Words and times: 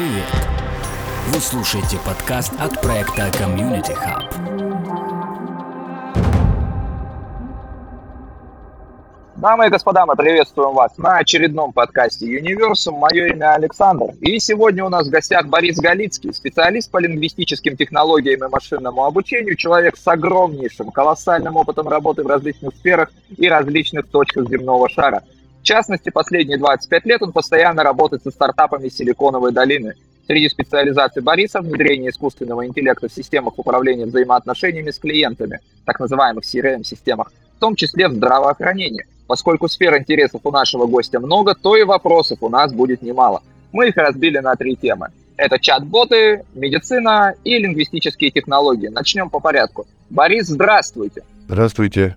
Привет! 0.00 0.24
Вы 1.26 1.40
слушаете 1.40 1.98
подкаст 2.06 2.54
от 2.58 2.80
проекта 2.80 3.28
Community 3.28 3.94
Hub. 3.94 4.24
Дамы 9.36 9.66
и 9.66 9.68
господа, 9.68 10.06
мы 10.06 10.16
приветствуем 10.16 10.72
вас 10.72 10.96
на 10.96 11.18
очередном 11.18 11.74
подкасте 11.74 12.34
Universum. 12.34 12.92
Мое 12.92 13.34
имя 13.34 13.52
Александр. 13.52 14.14
И 14.22 14.38
сегодня 14.38 14.86
у 14.86 14.88
нас 14.88 15.06
в 15.06 15.10
гостях 15.10 15.48
Борис 15.48 15.76
Галицкий, 15.76 16.32
специалист 16.32 16.90
по 16.90 16.96
лингвистическим 16.96 17.76
технологиям 17.76 18.42
и 18.42 18.48
машинному 18.48 19.04
обучению, 19.04 19.54
человек 19.56 19.98
с 19.98 20.08
огромнейшим, 20.08 20.92
колоссальным 20.92 21.56
опытом 21.56 21.88
работы 21.88 22.22
в 22.22 22.26
различных 22.26 22.74
сферах 22.74 23.12
и 23.36 23.50
различных 23.50 24.08
точках 24.08 24.48
земного 24.48 24.88
шара. 24.88 25.22
Частности, 25.70 26.10
последние 26.10 26.58
25 26.58 27.06
лет 27.06 27.22
он 27.22 27.30
постоянно 27.30 27.84
работает 27.84 28.24
со 28.24 28.32
стартапами 28.32 28.88
Силиконовой 28.88 29.52
долины. 29.52 29.94
Среди 30.26 30.48
специализаций 30.48 31.22
Бориса– 31.22 31.60
внедрение 31.62 32.10
искусственного 32.10 32.66
интеллекта 32.66 33.08
в 33.08 33.12
системах 33.12 33.56
управления 33.56 34.06
взаимоотношениями 34.06 34.90
с 34.90 34.98
клиентами, 34.98 35.60
так 35.84 36.00
называемых 36.00 36.44
CRM-системах, 36.44 37.32
в 37.56 37.60
том 37.60 37.76
числе 37.76 38.08
в 38.08 38.14
здравоохранении– 38.14 39.06
Поскольку 39.30 39.68
сфер 39.68 39.96
интересов 39.96 40.40
у 40.42 40.50
нашего 40.50 40.86
гостя 40.86 41.20
много, 41.20 41.54
то 41.54 41.76
и 41.76 41.84
вопросов 41.84 42.38
у 42.40 42.48
нас 42.48 42.72
будет 42.72 43.00
немало. 43.00 43.44
Мы 43.70 43.90
их 43.90 43.96
разбили 43.96 44.38
на 44.38 44.56
три 44.56 44.74
темы. 44.74 45.10
Это 45.36 45.60
чат-боты, 45.60 46.44
медицина 46.52 47.34
и 47.44 47.56
лингвистические 47.56 48.32
технологии. 48.32 48.88
Начнем 48.88 49.30
по 49.30 49.38
порядку. 49.38 49.86
Борис, 50.10 50.48
здравствуйте. 50.48 51.22
Здравствуйте. 51.46 52.16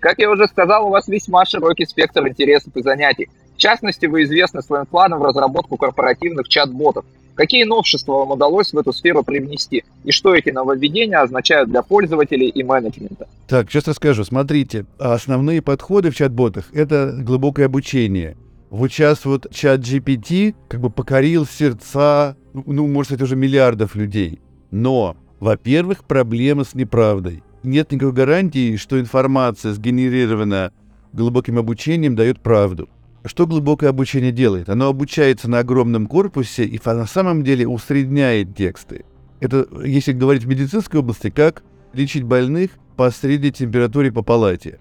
Как 0.00 0.18
я 0.18 0.30
уже 0.30 0.46
сказал, 0.46 0.86
у 0.86 0.90
вас 0.90 1.08
весьма 1.08 1.44
широкий 1.44 1.86
спектр 1.86 2.26
интересов 2.26 2.76
и 2.76 2.82
занятий. 2.82 3.28
В 3.54 3.58
частности, 3.58 4.06
вы 4.06 4.22
известны 4.22 4.62
своим 4.62 4.86
планом 4.86 5.20
в 5.20 5.24
разработку 5.24 5.76
корпоративных 5.76 6.48
чат-ботов. 6.48 7.04
Какие 7.34 7.64
новшества 7.64 8.14
вам 8.14 8.32
удалось 8.32 8.72
в 8.72 8.78
эту 8.78 8.92
сферу 8.92 9.22
привнести? 9.22 9.84
И 10.04 10.10
что 10.10 10.34
эти 10.34 10.50
нововведения 10.50 11.20
означают 11.20 11.70
для 11.70 11.82
пользователей 11.82 12.48
и 12.48 12.62
менеджмента? 12.64 13.28
Так, 13.46 13.70
сейчас 13.70 13.86
расскажу. 13.86 14.24
Смотрите, 14.24 14.86
основные 14.98 15.62
подходы 15.62 16.10
в 16.10 16.16
чат-ботах— 16.16 16.66
это 16.72 17.12
глубокое 17.16 17.66
обучение. 17.66 18.36
Вот 18.70 18.92
сейчас 18.92 19.24
вот 19.24 19.46
чат 19.52 19.80
GPT 19.80 20.54
как 20.68 20.80
бы 20.80 20.90
покорил 20.90 21.46
сердца, 21.46 22.36
ну, 22.52 22.86
может 22.86 23.12
быть, 23.12 23.22
уже 23.22 23.34
миллиардов 23.34 23.94
людей. 23.94 24.40
Но, 24.70 25.16
во-первых, 25.40 26.04
проблема 26.04 26.64
с 26.64 26.74
неправдой. 26.74 27.42
Нет 27.68 27.92
никакой 27.92 28.14
гарантии, 28.14 28.76
что 28.76 28.98
информация, 28.98 29.74
сгенерирована 29.74 30.72
глубоким 31.12 31.58
обучением, 31.58 32.16
дает 32.16 32.40
правду. 32.40 32.88
Что 33.26 33.46
глубокое 33.46 33.90
обучение 33.90 34.32
делает? 34.32 34.70
Оно 34.70 34.88
обучается 34.88 35.50
на 35.50 35.58
огромном 35.58 36.06
корпусе 36.06 36.64
и 36.64 36.80
на 36.82 37.06
самом 37.06 37.44
деле 37.44 37.68
усредняет 37.68 38.56
тексты. 38.56 39.04
Это, 39.40 39.68
если 39.84 40.12
говорить 40.12 40.44
в 40.44 40.48
медицинской 40.48 41.00
области, 41.00 41.28
как 41.28 41.62
лечить 41.92 42.22
больных 42.22 42.70
по 42.96 43.10
средней 43.10 43.52
температуре 43.52 44.10
по 44.10 44.22
палате. 44.22 44.78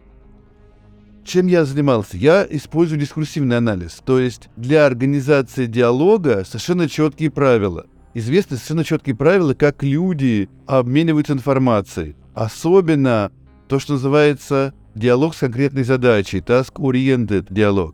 Чем 1.25 1.47
я 1.47 1.65
занимался? 1.65 2.15
Я 2.15 2.47
использую 2.49 3.01
дискурсивный 3.01 3.57
анализ, 3.57 4.01
то 4.05 4.17
есть 4.17 4.47
для 4.55 4.85
организации 4.85 5.65
диалога 5.65 6.45
совершенно 6.45 6.87
четкие 6.87 7.31
правила. 7.31 7.85
Известны 8.17 8.57
совершенно 8.57 8.83
четкие 8.83 9.15
правила, 9.15 9.53
как 9.53 9.83
люди 9.83 10.49
обмениваются 10.65 11.33
информацией. 11.33 12.15
Особенно 12.33 13.31
то, 13.67 13.77
что 13.77 13.93
называется 13.93 14.73
диалог 14.95 15.35
с 15.35 15.37
конкретной 15.37 15.83
задачей, 15.83 16.39
task-oriented 16.39 17.45
диалог. 17.53 17.93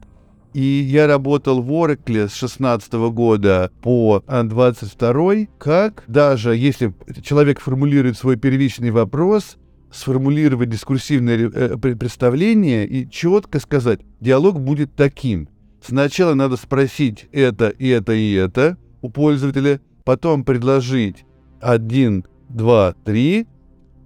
И 0.53 0.61
я 0.61 1.07
работал 1.07 1.61
в 1.61 1.69
Oracle 1.69 2.29
с 2.29 2.35
16 2.35 2.93
года 3.11 3.69
по 3.81 4.23
22 4.25 5.47
как 5.57 6.05
даже 6.07 6.55
если 6.55 6.95
человек 7.21 7.59
формулирует 7.59 8.17
свой 8.17 8.37
первичный 8.37 8.91
вопрос, 8.91 9.57
сформулировать 9.91 10.69
дискурсивное 10.69 11.51
э, 11.53 11.75
представление 11.75 12.87
и 12.87 13.09
четко 13.09 13.59
сказать, 13.59 13.99
диалог 14.21 14.57
будет 14.57 14.95
таким. 14.95 15.49
Сначала 15.85 16.33
надо 16.33 16.55
спросить 16.55 17.27
это, 17.33 17.67
и 17.67 17.89
это, 17.89 18.13
и 18.13 18.31
это 18.31 18.77
у 19.01 19.09
пользователя, 19.09 19.81
потом 20.03 20.43
предложить 20.43 21.25
один, 21.61 22.25
два, 22.49 22.93
три, 23.03 23.47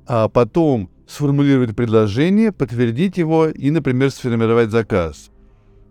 а 0.06 0.30
потом 0.30 0.90
сформулировать 1.08 1.76
предложение, 1.76 2.52
подтвердить 2.52 3.18
его 3.18 3.48
и, 3.48 3.72
например, 3.72 4.12
сформировать 4.12 4.72
заказ. 4.72 5.32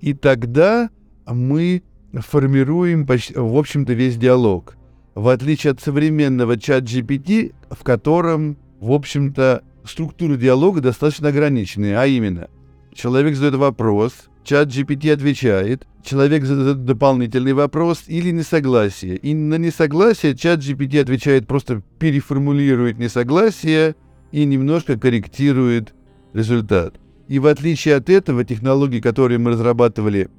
И 0.01 0.13
тогда 0.15 0.91
мы 1.27 1.83
формируем, 2.13 3.07
в 3.07 3.57
общем-то, 3.57 3.93
весь 3.95 4.17
диалог. 4.17 4.77
В 5.15 5.29
отличие 5.29 5.73
от 5.73 5.81
современного 5.81 6.59
чат 6.59 6.85
GPT, 6.85 7.55
в 7.71 7.83
котором, 7.83 8.59
в 8.81 8.93
общем-то, 8.93 9.63
структура 9.85 10.37
диалога 10.37 10.81
достаточно 10.81 11.29
ограниченная, 11.29 12.01
а 12.01 12.07
именно, 12.07 12.49
человек 12.93 13.35
задает 13.35 13.55
вопрос, 13.55 14.29
чат 14.47 14.69
GPT 14.69 15.13
отвечает, 15.13 15.87
человек 16.05 16.45
задает 16.45 16.85
дополнительный 16.85 17.53
вопрос 17.53 18.05
или 18.07 18.31
несогласие. 18.31 19.17
И 19.17 19.35
на 19.35 19.57
несогласие 19.57 20.37
чат 20.37 20.61
GPT 20.61 21.01
отвечает, 21.01 21.47
просто 21.47 21.83
переформулирует 21.99 22.99
несогласие 22.99 23.97
и 24.31 24.45
немножко 24.45 24.99
корректирует 24.99 25.95
результат. 26.33 26.95
И 27.27 27.41
в 27.41 27.47
отличие 27.49 27.97
от 27.97 28.09
этого, 28.09 28.45
технологии, 28.45 29.01
которые 29.01 29.39
мы 29.39 29.51
разрабатывали 29.51 30.31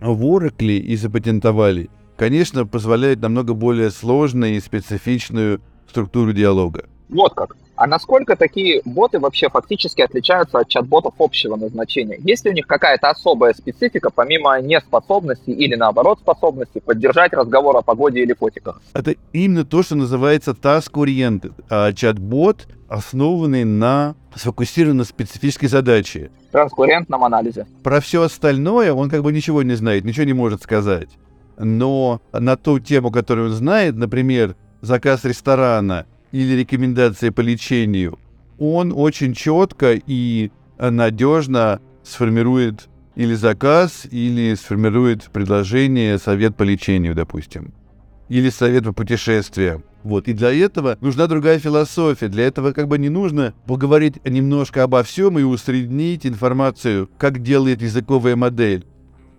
в 0.00 0.22
Oracle 0.24 0.78
и 0.78 0.96
запатентовали, 0.96 1.90
конечно, 2.16 2.66
позволяют 2.66 3.20
намного 3.20 3.54
более 3.54 3.90
сложную 3.90 4.56
и 4.56 4.60
специфичную 4.60 5.60
структуру 5.88 6.32
диалога. 6.32 6.88
Вот 7.08 7.34
как. 7.34 7.56
А 7.80 7.86
насколько 7.86 8.36
такие 8.36 8.82
боты 8.84 9.18
вообще 9.18 9.48
фактически 9.48 10.02
отличаются 10.02 10.58
от 10.58 10.68
чат-ботов 10.68 11.14
общего 11.18 11.56
назначения? 11.56 12.18
Есть 12.22 12.44
ли 12.44 12.50
у 12.50 12.54
них 12.54 12.66
какая-то 12.66 13.08
особая 13.08 13.54
специфика, 13.54 14.10
помимо 14.10 14.60
неспособности 14.60 15.48
или 15.48 15.76
наоборот 15.76 16.18
способности 16.18 16.80
поддержать 16.80 17.32
разговор 17.32 17.78
о 17.78 17.80
погоде 17.80 18.20
или 18.20 18.34
фотиках? 18.34 18.82
Это 18.92 19.14
именно 19.32 19.64
то, 19.64 19.82
что 19.82 19.94
называется 19.94 20.50
task-oriented. 20.50 21.54
А 21.70 21.94
чат-бот, 21.94 22.68
основанный 22.86 23.64
на 23.64 24.14
сфокусированной 24.34 25.06
специфической 25.06 25.68
задаче. 25.68 26.30
Транскурентном 26.52 27.24
анализе. 27.24 27.66
Про 27.82 28.02
все 28.02 28.24
остальное 28.24 28.92
он 28.92 29.08
как 29.08 29.22
бы 29.22 29.32
ничего 29.32 29.62
не 29.62 29.72
знает, 29.72 30.04
ничего 30.04 30.26
не 30.26 30.34
может 30.34 30.62
сказать. 30.62 31.08
Но 31.56 32.20
на 32.30 32.58
ту 32.58 32.78
тему, 32.78 33.10
которую 33.10 33.48
он 33.48 33.54
знает, 33.54 33.96
например, 33.96 34.54
заказ 34.82 35.24
ресторана– 35.24 36.04
или 36.32 36.60
рекомендация 36.60 37.32
по 37.32 37.40
лечению, 37.40 38.18
он 38.58 38.92
очень 38.94 39.34
четко 39.34 39.94
и 39.94 40.50
надежно 40.78 41.80
сформирует 42.02 42.88
или 43.16 43.34
заказ, 43.34 44.06
или 44.10 44.54
сформирует 44.54 45.30
предложение, 45.32 46.18
совет 46.18 46.56
по 46.56 46.62
лечению, 46.62 47.14
допустим, 47.14 47.74
или 48.28 48.48
совет 48.50 48.84
по 48.84 48.92
путешествиям. 48.92 49.84
Вот, 50.02 50.28
и 50.28 50.32
для 50.32 50.50
этого 50.52 50.96
нужна 51.02 51.26
другая 51.26 51.58
философия. 51.58 52.28
Для 52.28 52.46
этого 52.46 52.72
как 52.72 52.88
бы 52.88 52.98
не 52.98 53.10
нужно 53.10 53.52
поговорить 53.66 54.14
немножко 54.24 54.82
обо 54.84 55.02
всем 55.02 55.38
и 55.38 55.42
усреднить 55.42 56.24
информацию, 56.24 57.10
как 57.18 57.42
делает 57.42 57.82
языковая 57.82 58.36
модель 58.36 58.86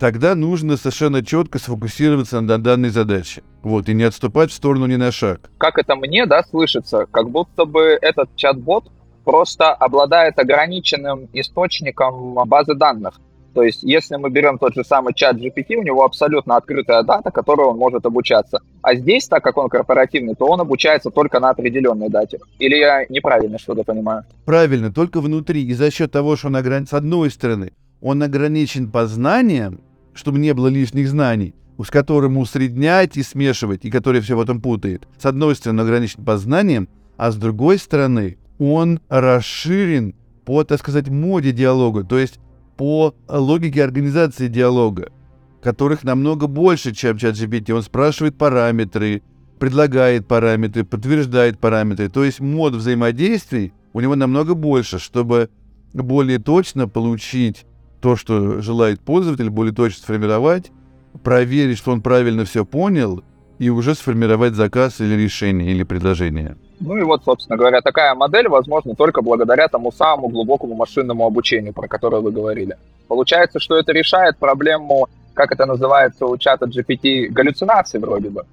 тогда 0.02 0.34
нужно 0.34 0.76
совершенно 0.76 1.24
четко 1.24 1.60
сфокусироваться 1.60 2.40
на 2.40 2.58
данной 2.58 2.88
задаче. 2.88 3.44
Вот, 3.62 3.88
и 3.88 3.94
не 3.94 4.02
отступать 4.02 4.50
в 4.50 4.54
сторону 4.54 4.86
ни 4.86 4.96
на 4.96 5.12
шаг. 5.12 5.48
Как 5.58 5.78
это 5.78 5.94
мне, 5.94 6.26
да, 6.26 6.42
слышится, 6.42 7.06
как 7.08 7.30
будто 7.30 7.66
бы 7.66 7.98
этот 8.02 8.34
чат-бот 8.34 8.90
просто 9.24 9.72
обладает 9.72 10.40
ограниченным 10.40 11.28
источником 11.32 12.34
базы 12.46 12.74
данных. 12.74 13.20
То 13.54 13.62
есть, 13.62 13.84
если 13.84 14.16
мы 14.16 14.28
берем 14.30 14.58
тот 14.58 14.74
же 14.74 14.82
самый 14.82 15.14
чат 15.14 15.36
GPT, 15.36 15.76
у 15.76 15.84
него 15.84 16.02
абсолютно 16.02 16.56
открытая 16.56 17.04
дата, 17.04 17.30
которой 17.30 17.68
он 17.68 17.78
может 17.78 18.04
обучаться. 18.04 18.58
А 18.82 18.96
здесь, 18.96 19.28
так 19.28 19.44
как 19.44 19.56
он 19.56 19.68
корпоративный, 19.68 20.34
то 20.34 20.46
он 20.46 20.60
обучается 20.60 21.10
только 21.10 21.38
на 21.38 21.50
определенной 21.50 22.08
дате. 22.08 22.40
Или 22.58 22.74
я 22.74 23.06
неправильно 23.08 23.56
что-то 23.56 23.84
понимаю? 23.84 24.24
Правильно, 24.46 24.92
только 24.92 25.20
внутри. 25.20 25.64
И 25.64 25.72
за 25.74 25.92
счет 25.92 26.10
того, 26.10 26.34
что 26.34 26.48
он 26.48 26.56
ограничен, 26.56 26.88
с 26.88 26.92
одной 26.92 27.30
стороны, 27.30 27.70
он 28.00 28.20
ограничен 28.24 28.90
по 28.90 29.06
знаниям, 29.06 29.80
чтобы 30.14 30.38
не 30.38 30.54
было 30.54 30.68
лишних 30.68 31.08
знаний, 31.08 31.54
с 31.82 31.90
которым 31.90 32.38
усреднять 32.38 33.16
и 33.16 33.22
смешивать, 33.22 33.84
и 33.84 33.90
который 33.90 34.20
все 34.20 34.36
потом 34.36 34.60
путает. 34.60 35.08
С 35.18 35.26
одной 35.26 35.56
стороны, 35.56 35.80
ограничен 35.80 36.24
по 36.24 36.36
знаниям, 36.36 36.88
а 37.16 37.30
с 37.30 37.36
другой 37.36 37.78
стороны, 37.78 38.38
он 38.58 39.00
расширен 39.08 40.14
по, 40.44 40.64
так 40.64 40.78
сказать, 40.78 41.08
моде 41.08 41.52
диалога, 41.52 42.04
то 42.04 42.18
есть 42.18 42.38
по 42.76 43.14
логике 43.28 43.84
организации 43.84 44.48
диалога, 44.48 45.12
которых 45.62 46.04
намного 46.04 46.46
больше, 46.46 46.92
чем 46.92 47.18
чат 47.18 47.36
GPT. 47.36 47.72
Он 47.72 47.82
спрашивает 47.82 48.36
параметры, 48.36 49.22
предлагает 49.58 50.26
параметры, 50.26 50.84
подтверждает 50.84 51.58
параметры. 51.58 52.08
То 52.08 52.24
есть 52.24 52.40
мод 52.40 52.74
взаимодействий 52.74 53.72
у 53.92 54.00
него 54.00 54.16
намного 54.16 54.54
больше, 54.54 54.98
чтобы 54.98 55.50
более 55.92 56.38
точно 56.38 56.88
получить 56.88 57.66
то, 58.02 58.16
что 58.16 58.60
желает 58.60 59.00
пользователь, 59.00 59.48
более 59.48 59.72
точно 59.72 60.02
сформировать, 60.02 60.70
проверить, 61.22 61.78
что 61.78 61.92
он 61.92 62.02
правильно 62.02 62.44
все 62.44 62.66
понял, 62.66 63.22
и 63.58 63.70
уже 63.70 63.94
сформировать 63.94 64.54
заказ 64.54 65.00
или 65.00 65.14
решение, 65.14 65.70
или 65.70 65.84
предложение. 65.84 66.56
Ну 66.80 66.96
и 66.96 67.02
вот, 67.02 67.22
собственно 67.24 67.56
говоря, 67.56 67.80
такая 67.80 68.14
модель 68.16 68.48
возможна 68.48 68.96
только 68.96 69.22
благодаря 69.22 69.68
тому 69.68 69.92
самому 69.92 70.28
глубокому 70.28 70.74
машинному 70.74 71.24
обучению, 71.24 71.72
про 71.72 71.86
которое 71.86 72.20
вы 72.20 72.32
говорили. 72.32 72.76
Получается, 73.06 73.60
что 73.60 73.76
это 73.76 73.92
решает 73.92 74.36
проблему, 74.36 75.08
как 75.34 75.52
это 75.52 75.64
называется 75.64 76.26
у 76.26 76.36
чата 76.36 76.66
GPT, 76.66 77.28
галлюцинации 77.28 77.98
вроде 77.98 78.30
бы. 78.30 78.44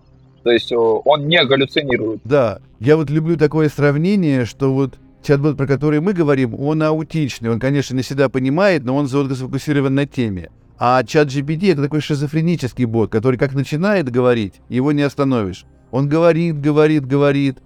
То 0.44 0.52
есть 0.52 0.72
он 0.72 1.28
не 1.28 1.44
галлюцинирует. 1.44 2.22
Да, 2.24 2.60
я 2.80 2.98
вот 2.98 3.10
люблю 3.10 3.36
такое 3.36 3.68
сравнение, 3.68 4.46
что 4.46 4.72
вот 4.72 4.94
чат-бот, 5.24 5.58
про 5.58 5.68
который 5.68 6.00
мы 6.00 6.14
говорим, 6.14 6.56
он 6.56 6.82
аутичный. 6.84 7.50
Он, 7.50 7.60
конечно, 7.60 7.96
не 7.96 8.02
всегда 8.02 8.30
понимает, 8.30 8.84
но 8.84 8.96
он 8.96 9.08
сфокусирован 9.08 9.96
на 9.96 10.06
теме. 10.06 10.50
А 10.78 11.04
чат 11.04 11.28
GPT 11.28 11.74
это 11.74 11.84
такой 11.84 12.00
шизофренический 12.00 12.86
бот, 12.86 13.12
который 13.12 13.38
как 13.38 13.54
начинает 13.54 14.10
говорить, 14.10 14.62
его 14.70 14.94
не 14.94 15.02
остановишь. 15.02 15.66
Он 15.92 16.08
говорит, 16.08 16.62
говорит, 16.62 17.06
говорит. 17.06 17.58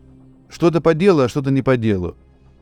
Что-то 0.49 0.81
по 0.81 0.93
делу, 0.93 1.21
а 1.21 1.29
что-то 1.29 1.51
не 1.51 1.61
по 1.61 1.77
делу. 1.77 2.15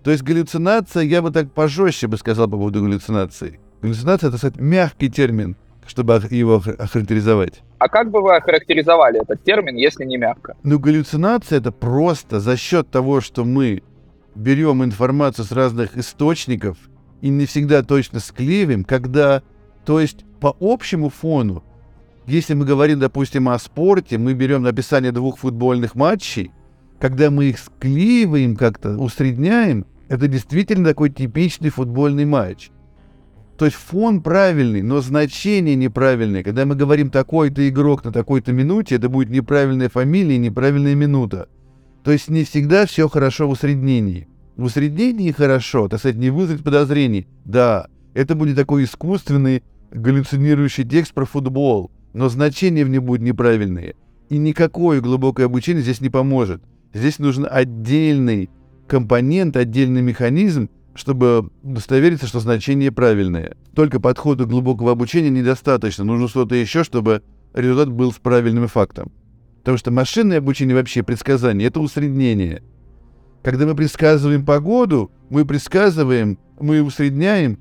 То 0.04 0.12
есть 0.12 0.24
галлюцинация, 0.24 1.04
я 1.04 1.22
бы 1.22 1.32
так 1.32 1.52
пожестче 1.54 2.08
бы 2.08 2.18
сказал 2.18 2.48
по 2.48 2.58
поводу 2.58 2.82
галлюцинации. 2.82 3.60
Галлюцинация, 3.82 4.30
это, 4.30 4.38
кстати, 4.38 4.60
мягкий 4.60 5.10
термин, 5.10 5.56
чтобы 5.86 6.22
его 6.30 6.56
охарактеризовать. 6.56 7.62
А 7.78 7.88
как 7.88 8.10
бы 8.12 8.22
вы 8.22 8.36
охарактеризовали 8.36 9.22
этот 9.22 9.44
термин, 9.44 9.76
если 9.76 10.06
не 10.06 10.18
мягко? 10.18 10.56
Ну, 10.64 10.80
галлюцинация 10.80 11.60
это 11.60 11.72
просто 11.72 12.40
за 12.40 12.58
счет 12.58 12.90
того, 12.90 13.22
что 13.22 13.46
мы 13.46 13.84
берем 14.36 14.84
информацию 14.84 15.46
с 15.46 15.52
разных 15.52 15.98
источников 15.98 16.78
и 17.22 17.30
не 17.30 17.46
всегда 17.46 17.84
точно 17.84 18.20
склеиваем, 18.20 18.84
когда, 18.84 19.44
то 19.86 20.00
есть 20.00 20.26
по 20.40 20.56
общему 20.60 21.10
фону, 21.10 21.64
если 22.28 22.54
мы 22.54 22.66
говорим, 22.66 23.00
допустим, 23.00 23.50
о 23.50 23.60
спорте, 23.60 24.18
мы 24.18 24.34
берем 24.34 24.64
написание 24.64 25.12
двух 25.12 25.40
футбольных 25.40 25.96
матчей, 25.96 26.52
когда 27.00 27.32
мы 27.32 27.46
их 27.46 27.60
склеиваем 27.60 28.56
как-то, 28.56 28.98
усредняем, 28.98 29.86
это 30.08 30.28
действительно 30.28 30.86
такой 30.86 31.10
типичный 31.10 31.70
футбольный 31.70 32.26
матч. 32.26 32.70
То 33.58 33.66
есть 33.66 33.78
фон 33.78 34.22
правильный, 34.22 34.82
но 34.82 35.02
значение 35.02 35.76
неправильное. 35.76 36.44
Когда 36.44 36.66
мы 36.66 36.76
говорим 36.76 37.10
такой-то 37.12 37.68
игрок 37.70 38.04
на 38.04 38.12
такой-то 38.12 38.52
минуте, 38.54 38.96
это 38.96 39.08
будет 39.08 39.30
неправильная 39.30 39.90
фамилия 39.90 40.36
и 40.36 40.40
неправильная 40.40 40.96
минута. 40.96 41.48
То 42.04 42.12
есть 42.12 42.30
не 42.30 42.44
всегда 42.44 42.86
все 42.86 43.08
хорошо 43.08 43.48
в 43.48 43.52
усреднении. 43.52 44.28
В 44.56 44.64
усреднении 44.64 45.32
хорошо, 45.32 45.88
так 45.88 46.00
сказать, 46.00 46.18
не 46.18 46.30
вызовет 46.30 46.64
подозрений. 46.64 47.28
Да, 47.46 47.88
это 48.14 48.36
будет 48.36 48.56
такой 48.56 48.84
искусственный 48.84 49.64
галлюцинирующий 49.92 50.84
текст 50.84 51.14
про 51.14 51.26
футбол, 51.26 51.92
но 52.14 52.30
значения 52.30 52.86
в 52.86 52.90
нем 52.90 53.06
будут 53.06 53.22
неправильные. 53.22 53.96
И 54.30 54.38
никакое 54.38 55.02
глубокое 55.02 55.46
обучение 55.46 55.84
здесь 55.84 56.02
не 56.02 56.10
поможет. 56.10 56.62
Здесь 56.94 57.20
нужен 57.20 57.48
отдельный 57.50 58.50
компонент, 58.88 59.56
отдельный 59.56 60.02
механизм, 60.02 60.70
чтобы 60.94 61.50
удостовериться, 61.64 62.28
что 62.28 62.40
значение 62.40 62.92
правильное. 62.92 63.56
Только 63.76 64.00
подходу 64.00 64.48
глубокого 64.48 64.92
обучения 64.92 65.30
недостаточно. 65.30 66.04
Нужно 66.04 66.28
что-то 66.28 66.56
еще, 66.56 66.84
чтобы 66.84 67.24
результат 67.54 67.90
был 67.90 68.12
с 68.12 68.18
правильным 68.18 68.68
фактом. 68.68 69.12
Потому 69.62 69.78
что 69.78 69.92
машинное 69.92 70.40
обучение 70.40 70.76
вообще, 70.76 71.04
предсказание, 71.04 71.68
это 71.68 71.80
усреднение. 71.80 72.64
Когда 73.44 73.66
мы 73.66 73.76
предсказываем 73.76 74.46
погоду, 74.46 75.12
мы 75.30 75.46
предсказываем, 75.46 76.38
мы 76.60 76.82
усредняем 76.82 77.60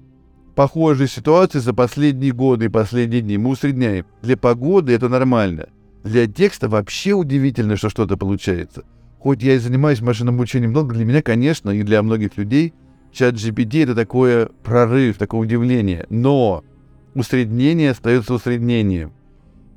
похожие 0.55 1.08
ситуации 1.08 1.58
за 1.58 1.73
последние 1.73 2.32
годы 2.32 2.67
и 2.67 2.69
последние 2.69 3.20
дни. 3.20 3.38
Мы 3.38 3.50
усредняем. 3.50 4.06
Для 4.23 4.37
погоды 4.37 4.93
это 4.93 5.08
нормально. 5.08 5.69
Для 6.02 6.26
текста 6.26 6.69
вообще 6.69 7.12
удивительно, 7.12 7.76
что 7.76 7.91
что-то 7.91 8.17
получается. 8.17 8.85
Хоть 9.19 9.43
я 9.43 9.55
и 9.55 9.58
занимаюсь 9.58 10.00
машинным 10.00 10.37
обучением 10.37 10.70
много, 10.70 10.94
для 10.94 11.05
меня, 11.05 11.20
конечно, 11.20 11.70
и 11.70 11.82
для 11.82 12.02
многих 12.02 12.38
людей 12.38 12.73
чат 13.12 13.35
GPT 13.35 13.82
это 13.82 13.94
такое 13.94 14.49
прорыв, 14.62 15.19
такое 15.19 15.43
удивление. 15.43 16.06
Но 16.08 16.64
усреднение 17.14 17.91
остается 17.91 18.35
усреднением. 18.35 19.12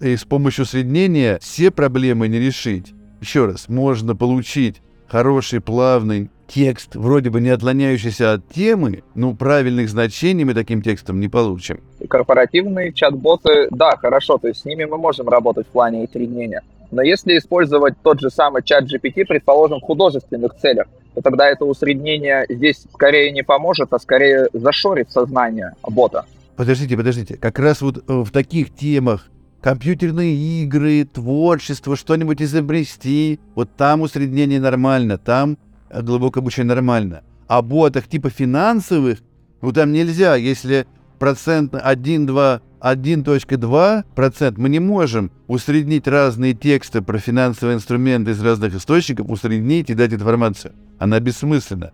И 0.04 0.18
с 0.18 0.26
помощью 0.26 0.64
усреднения 0.64 1.40
все 1.42 1.72
проблемы 1.72 2.28
не 2.28 2.38
решить. 2.38 2.94
Еще 3.22 3.46
раз, 3.46 3.70
можно 3.70 4.18
получить 4.18 4.82
хороший, 5.08 5.62
плавный 5.62 6.30
текст, 6.46 6.98
вроде 6.98 7.30
бы 7.30 7.40
не 7.40 7.48
отклоняющийся 7.48 8.34
от 8.34 8.50
темы, 8.50 9.04
но 9.16 9.34
правильных 9.34 9.88
значений 9.88 10.44
мы 10.44 10.54
таким 10.56 10.82
текстом 10.82 11.22
не 11.22 11.30
получим. 11.30 11.80
Корпоративные 12.10 12.92
чат-боты, 12.92 13.70
да, 13.72 13.96
хорошо, 13.96 14.38
то 14.38 14.50
есть 14.50 14.64
с 14.64 14.66
ними 14.66 14.84
мы 14.84 14.98
можем 14.98 15.30
работать 15.30 15.68
в 15.68 15.70
плане 15.70 16.04
усреднения. 16.04 16.64
Но 16.92 17.02
если 17.02 17.38
использовать 17.38 17.94
тот 18.04 18.20
же 18.20 18.30
самый 18.30 18.62
чат 18.62 18.84
GPT, 18.84 19.24
предположим, 19.26 19.80
в 19.80 19.84
художественных 19.84 20.56
целях, 20.56 20.88
то 21.16 21.22
тогда 21.22 21.48
это 21.48 21.64
усреднение 21.64 22.46
здесь 22.50 22.86
скорее 22.94 23.32
не 23.32 23.42
поможет, 23.42 23.94
а 23.94 24.00
скорее 24.00 24.50
зашорит 24.52 25.10
сознание 25.12 25.76
бота. 25.82 26.26
Подождите, 26.58 26.98
подождите. 26.98 27.38
Как 27.38 27.58
раз 27.58 27.82
вот 27.82 27.98
э, 27.98 28.02
в 28.14 28.32
таких 28.32 28.76
темах 28.76 29.30
компьютерные 29.64 30.36
игры, 30.64 31.06
творчество, 31.06 31.96
что-нибудь 31.96 32.42
изобрести, 32.42 33.40
вот 33.56 33.70
там 33.78 34.02
усреднение 34.02 34.60
нормально, 34.60 35.18
там 35.18 35.58
э, 35.90 36.02
глубокое 36.02 36.42
обучение 36.42 36.76
нормально. 36.76 37.24
А 37.48 37.62
ботах 37.62 38.08
типа 38.08 38.30
финансовых, 38.30 39.20
ну 39.62 39.72
там 39.72 39.94
нельзя, 39.94 40.36
если 40.36 40.86
процент 41.18 41.76
1, 41.76 42.26
2, 42.26 42.62
1.2% 42.82 44.54
мы 44.58 44.68
не 44.68 44.80
можем 44.80 45.32
усреднить 45.48 46.10
разные 46.10 46.54
тексты 46.54 47.02
про 47.02 47.18
финансовые 47.18 47.78
инструменты 47.78 48.32
из 48.32 48.44
разных 48.44 48.76
источников, 48.76 49.30
усреднить 49.30 49.90
и 49.90 49.94
дать 49.94 50.14
информацию. 50.14 50.74
Она 51.00 51.22
бессмысленна. 51.22 51.94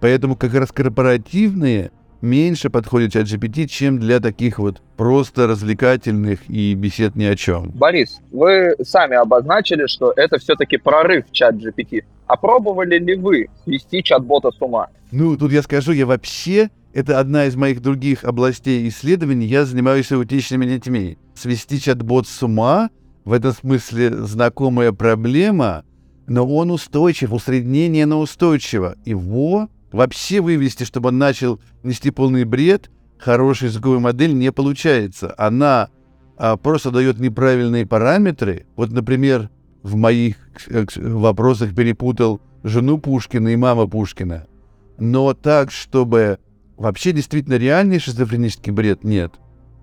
Поэтому 0.00 0.34
как 0.34 0.54
раз 0.54 0.72
корпоративные 0.72 1.92
меньше 2.22 2.70
подходят 2.70 3.12
чат 3.12 3.26
GPT, 3.26 3.66
чем 3.66 3.98
для 3.98 4.20
таких 4.20 4.58
вот 4.58 4.80
просто 4.96 5.46
развлекательных 5.46 6.48
и 6.48 6.74
бесед 6.74 7.16
ни 7.16 7.24
о 7.24 7.36
чем. 7.36 7.70
Борис, 7.70 8.20
вы 8.30 8.74
сами 8.82 9.16
обозначили, 9.16 9.86
что 9.86 10.12
это 10.16 10.38
все-таки 10.38 10.78
прорыв 10.78 11.26
чат 11.32 11.56
GPT. 11.56 12.04
А 12.26 12.36
пробовали 12.36 12.98
ли 12.98 13.16
вы 13.16 13.48
вести 13.66 14.02
чат-бота 14.02 14.50
с 14.50 14.62
ума? 14.62 14.88
Ну, 15.10 15.36
тут 15.36 15.52
я 15.52 15.62
скажу, 15.62 15.92
я 15.92 16.06
вообще 16.06 16.70
это 16.94 17.18
одна 17.18 17.46
из 17.46 17.56
моих 17.56 17.82
других 17.82 18.24
областей 18.24 18.88
исследований. 18.88 19.46
Я 19.46 19.64
занимаюсь 19.64 20.12
аутичными 20.12 20.66
детьми. 20.66 21.18
Свести 21.34 21.80
чат-бот 21.80 22.26
с 22.26 22.42
ума 22.42 22.90
в 23.24 23.32
этом 23.32 23.52
смысле 23.52 24.14
знакомая 24.24 24.92
проблема, 24.92 25.84
но 26.26 26.46
он 26.46 26.70
устойчив, 26.70 27.32
усреднение 27.32 28.06
на 28.06 28.18
устойчиво. 28.18 28.96
Его 29.04 29.68
вообще 29.92 30.40
вывести, 30.40 30.84
чтобы 30.84 31.08
он 31.08 31.18
начал 31.18 31.60
нести 31.82 32.10
полный 32.10 32.44
бред, 32.44 32.90
хорошая 33.18 33.70
языковая 33.70 34.00
модель 34.00 34.34
не 34.34 34.50
получается. 34.52 35.34
Она 35.38 35.90
а, 36.36 36.56
просто 36.56 36.90
дает 36.90 37.18
неправильные 37.20 37.86
параметры. 37.86 38.66
Вот, 38.76 38.90
например, 38.90 39.50
в 39.82 39.96
моих 39.96 40.36
э, 40.68 40.84
вопросах 40.96 41.74
перепутал 41.74 42.40
жену 42.62 42.98
Пушкина 42.98 43.48
и 43.48 43.56
мама 43.56 43.86
Пушкина. 43.86 44.46
Но 44.98 45.34
так, 45.34 45.70
чтобы 45.70 46.38
Вообще 46.82 47.12
действительно 47.12 47.54
реальный 47.54 48.00
шизофренический 48.00 48.72
бред 48.72 49.04
нет. 49.04 49.34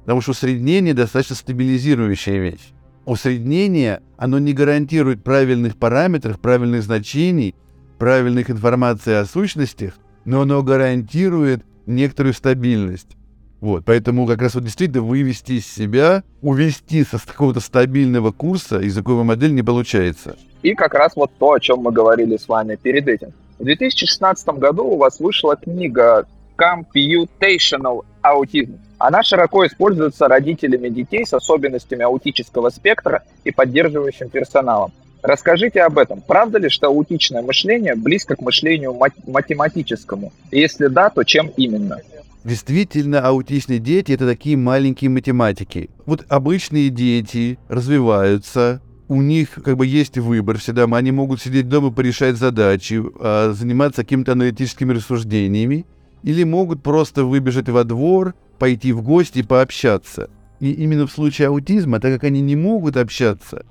Потому 0.01 0.19
что 0.19 0.31
усреднение 0.31 0.93
достаточно 0.93 1.37
стабилизирующая 1.37 2.39
вещь. 2.39 2.73
Усреднение, 3.05 4.01
оно 4.17 4.37
не 4.37 4.51
гарантирует 4.51 5.23
правильных 5.23 5.77
параметров, 5.77 6.41
правильных 6.41 6.83
значений, 6.83 7.55
правильных 8.00 8.50
информации 8.50 9.13
о 9.13 9.25
сущностях, 9.25 9.94
но 10.25 10.41
оно 10.41 10.63
гарантирует 10.63 11.63
некоторую 11.86 12.34
стабильность. 12.34 13.18
Вот, 13.60 13.84
поэтому 13.86 14.25
как 14.25 14.41
раз 14.41 14.56
вот 14.56 14.63
действительно 14.63 15.03
вывести 15.03 15.53
из 15.53 15.68
себя, 15.68 16.24
увести 16.41 17.03
со 17.03 17.20
какого-то 17.20 17.60
стабильного 17.60 18.32
курса 18.32 18.77
языковую 18.77 19.25
модель 19.25 19.53
не 19.53 19.63
получается. 19.63 20.38
И 20.63 20.74
как 20.74 20.94
раз 20.94 21.15
вот 21.15 21.32
то, 21.38 21.51
о 21.51 21.60
чем 21.60 21.79
мы 21.79 21.91
говорили 21.91 22.38
с 22.38 22.48
вами 22.48 22.77
перед 22.77 23.08
этим. 23.08 23.34
В 23.60 23.65
2016 23.65 24.48
году 24.60 24.86
у 24.86 24.98
вас 24.98 25.20
вышла 25.20 25.58
книга 25.58 26.25
computational 26.58 28.06
аутизм. 28.22 28.79
Она 28.98 29.24
широко 29.24 29.65
используется 29.65 30.27
родителями 30.27 30.89
детей 30.89 31.25
с 31.25 31.34
особенностями 31.34 32.03
аутического 32.03 32.70
спектра 32.70 33.24
и 33.44 33.51
поддерживающим 33.51 34.29
персоналом. 34.29 34.91
Расскажите 35.21 35.81
об 35.81 35.97
этом. 35.97 36.21
Правда 36.21 36.59
ли, 36.59 36.69
что 36.69 36.88
аутичное 36.88 37.41
мышление 37.41 37.95
близко 37.95 38.35
к 38.35 38.41
мышлению 38.41 38.93
мат- 38.93 39.27
математическому? 39.27 40.31
если 40.51 40.88
да, 40.88 41.09
то 41.09 41.23
чем 41.23 41.51
именно? 41.57 41.97
Действительно, 42.43 43.19
аутичные 43.21 43.79
дети— 43.79 44.11
это 44.13 44.25
такие 44.25 44.55
маленькие 44.55 45.09
математики. 45.09 45.89
Вот 46.05 46.25
обычные 46.29 46.89
дети 46.89 47.59
развиваются, 47.67 48.81
у 49.09 49.21
них 49.21 49.49
как 49.63 49.75
бы 49.75 49.85
есть 49.85 50.17
выбор 50.17 50.57
всегда, 50.57 50.83
они 50.83 51.11
могут 51.11 51.41
сидеть 51.41 51.67
дома, 51.67 51.91
порешать 51.91 52.38
задачи, 52.38 53.03
а, 53.19 53.51
заниматься 53.53 54.03
какими-то 54.03 54.31
аналитическими 54.33 54.93
рассуждениями, 54.93 55.85
или 56.23 56.43
могут 56.43 56.81
просто 56.81 57.25
выбежать 57.25 57.69
во 57.69 57.83
двор, 57.83 58.35
пойти 58.57 58.93
в 58.93 59.01
гости 59.01 59.39
и 59.39 59.43
пообщаться. 59.43 60.29
И 60.59 60.71
именно 60.71 61.07
в 61.07 61.11
случае 61.11 61.47
аутизма, 61.47 61.99
так 61.99 62.13
как 62.13 62.25
они 62.25 62.41
не 62.41 62.55
могут 62.55 62.97
общаться, 62.97 63.65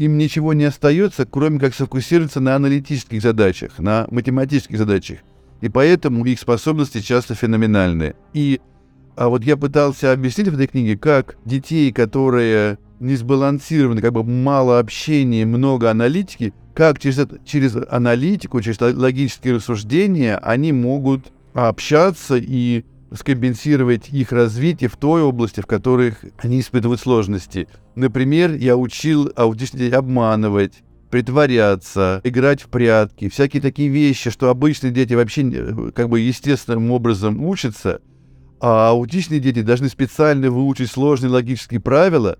им 0.00 0.16
ничего 0.16 0.54
не 0.54 0.64
остается, 0.64 1.26
кроме 1.26 1.60
как 1.60 1.74
сфокусироваться 1.74 2.40
на 2.40 2.56
аналитических 2.56 3.20
задачах, 3.20 3.78
на 3.78 4.06
математических 4.10 4.78
задачах. 4.78 5.18
И 5.60 5.68
поэтому 5.68 6.24
их 6.24 6.40
способности 6.40 7.02
часто 7.02 7.34
феноменальны. 7.34 8.14
И 8.32 8.62
а 9.14 9.28
вот 9.28 9.44
я 9.44 9.58
пытался 9.58 10.12
объяснить 10.12 10.48
в 10.48 10.54
этой 10.54 10.68
книге, 10.68 10.96
как 10.96 11.36
детей, 11.44 11.92
которые 11.92 12.78
не 12.98 13.14
сбалансированы, 13.14 14.00
как 14.00 14.14
бы 14.14 14.24
мало 14.24 14.78
общения, 14.78 15.44
много 15.44 15.90
аналитики, 15.90 16.54
как 16.74 16.98
через, 16.98 17.18
через 17.44 17.76
аналитику, 17.90 18.62
через 18.62 18.80
логические 18.80 19.56
рассуждения 19.56 20.38
они 20.38 20.72
могут 20.72 21.26
общаться 21.52 22.38
и 22.38 22.86
скомпенсировать 23.12 24.08
их 24.10 24.32
развитие 24.32 24.88
в 24.88 24.96
той 24.96 25.22
области, 25.22 25.60
в 25.60 25.66
которых 25.66 26.24
они 26.38 26.60
испытывают 26.60 27.00
сложности. 27.00 27.68
Например, 27.94 28.54
я 28.54 28.76
учил 28.76 29.30
аутичных 29.34 29.92
обманывать, 29.92 30.82
притворяться, 31.10 32.20
играть 32.24 32.62
в 32.62 32.68
прятки, 32.68 33.28
всякие 33.28 33.60
такие 33.60 33.88
вещи, 33.88 34.30
что 34.30 34.48
обычные 34.48 34.92
дети 34.92 35.14
вообще 35.14 35.42
э, 35.42 35.90
как 35.92 36.08
бы 36.08 36.20
естественным 36.20 36.92
образом 36.92 37.44
учатся, 37.44 38.00
а 38.60 38.90
аутичные 38.90 39.40
дети 39.40 39.62
должны 39.62 39.88
специально 39.88 40.50
выучить 40.50 40.90
сложные 40.90 41.30
логические 41.30 41.80
правила, 41.80 42.38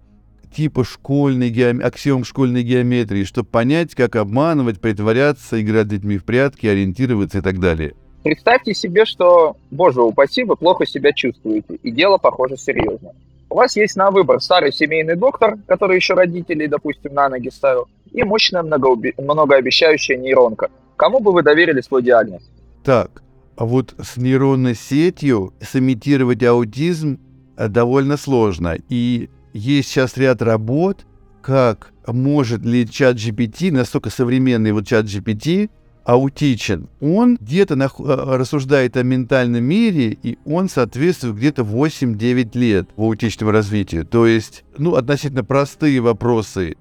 типа 0.55 0.85
школьной 0.85 1.51
геом... 1.51 1.81
аксиом 1.83 2.25
школьной 2.25 2.63
геометрии, 2.63 3.25
чтобы 3.25 3.49
понять, 3.49 3.95
как 3.95 4.17
обманывать, 4.17 4.81
притворяться, 4.81 5.61
играть 5.61 5.87
с 5.87 5.91
детьми 5.91 6.19
в 6.19 6.25
прятки, 6.25 6.67
ориентироваться 6.67 7.39
и 7.39 7.41
так 7.41 7.59
далее. 7.59 7.95
Представьте 8.23 8.75
себе, 8.75 9.05
что, 9.05 9.57
боже 9.71 10.03
упаси, 10.03 10.45
вы 10.45 10.57
плохо 10.57 10.87
себя 10.87 11.13
чувствуете, 11.13 11.77
и 11.83 11.91
дело, 11.91 12.19
похоже, 12.19 12.57
серьезно. 12.57 13.13
У 13.49 13.57
вас 13.57 13.77
есть 13.77 13.97
на 13.97 14.11
выбор 14.11 14.41
старый 14.41 14.73
семейный 14.73 15.17
доктор, 15.17 15.57
который 15.67 15.97
еще 15.97 16.15
родителей, 16.15 16.69
допустим, 16.69 17.15
на 17.15 17.29
ноги 17.29 17.49
ставил, 17.49 17.89
и 18.13 18.23
мощная 18.23 18.63
многоуби... 18.63 19.15
многообещающая 19.19 20.17
нейронка. 20.17 20.71
Кому 20.97 21.21
бы 21.21 21.33
вы 21.33 21.43
доверили 21.43 21.81
свой 21.81 22.03
диагноз? 22.03 22.43
Так, 22.85 23.23
а 23.57 23.65
вот 23.65 23.95
с 24.01 24.17
нейронной 24.17 24.75
сетью 24.75 25.53
сымитировать 25.61 26.43
аутизм 26.43 27.19
э, 27.57 27.69
довольно 27.69 28.17
сложно. 28.17 28.77
И 28.89 29.31
есть 29.53 29.89
сейчас 29.89 30.17
ряд 30.17 30.43
работ, 30.43 31.07
как 31.43 31.93
может 32.07 32.65
ли 32.65 32.89
чат 32.89 33.17
GPT, 33.17 33.73
настолько 33.73 34.11
современный 34.11 34.73
вот 34.73 34.87
чат 34.87 35.07
GPT, 35.07 35.71
аутичен. 36.11 36.89
Он 37.01 37.39
где-то 37.41 37.75
нах- 37.77 38.01
э, 38.01 38.37
рассуждает 38.37 38.97
о 38.97 39.05
ментальном 39.05 39.63
мире, 39.63 40.19
и 40.21 40.39
он 40.45 40.69
соответствует 40.69 41.37
где-то 41.37 41.63
8-9 41.63 42.57
лет 42.57 42.89
в 42.97 43.03
аутичном 43.03 43.51
развитии. 43.51 44.03
То 44.03 44.27
есть, 44.27 44.65
ну, 44.77 44.97
относительно 44.97 45.45
простые 45.45 46.01
вопросы 46.01 46.75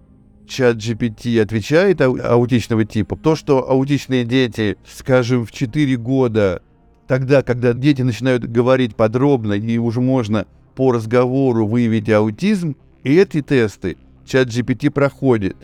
чат 0.47 0.77
GPT 0.77 1.39
отвечает 1.39 2.01
ау- 2.01 2.17
аутичного 2.19 2.85
типа. 2.85 3.15
То, 3.17 3.35
что 3.35 3.69
аутичные 3.69 4.25
дети, 4.25 4.77
скажем, 4.91 5.45
в 5.45 5.51
4 5.51 5.95
года, 5.97 6.63
тогда, 7.07 7.43
когда 7.43 7.73
дети 7.73 8.01
начинают 8.01 8.45
говорить 8.45 8.95
подробно, 8.95 9.53
и 9.53 9.77
уже 9.77 10.01
можно 10.01 10.47
по 10.75 10.91
разговору 10.91 11.67
выявить 11.67 12.09
аутизм, 12.09 12.75
и 13.03 13.15
эти 13.15 13.43
тесты 13.43 13.95
чат 14.25 14.47
GPT 14.47 14.89
проходит 14.89 15.55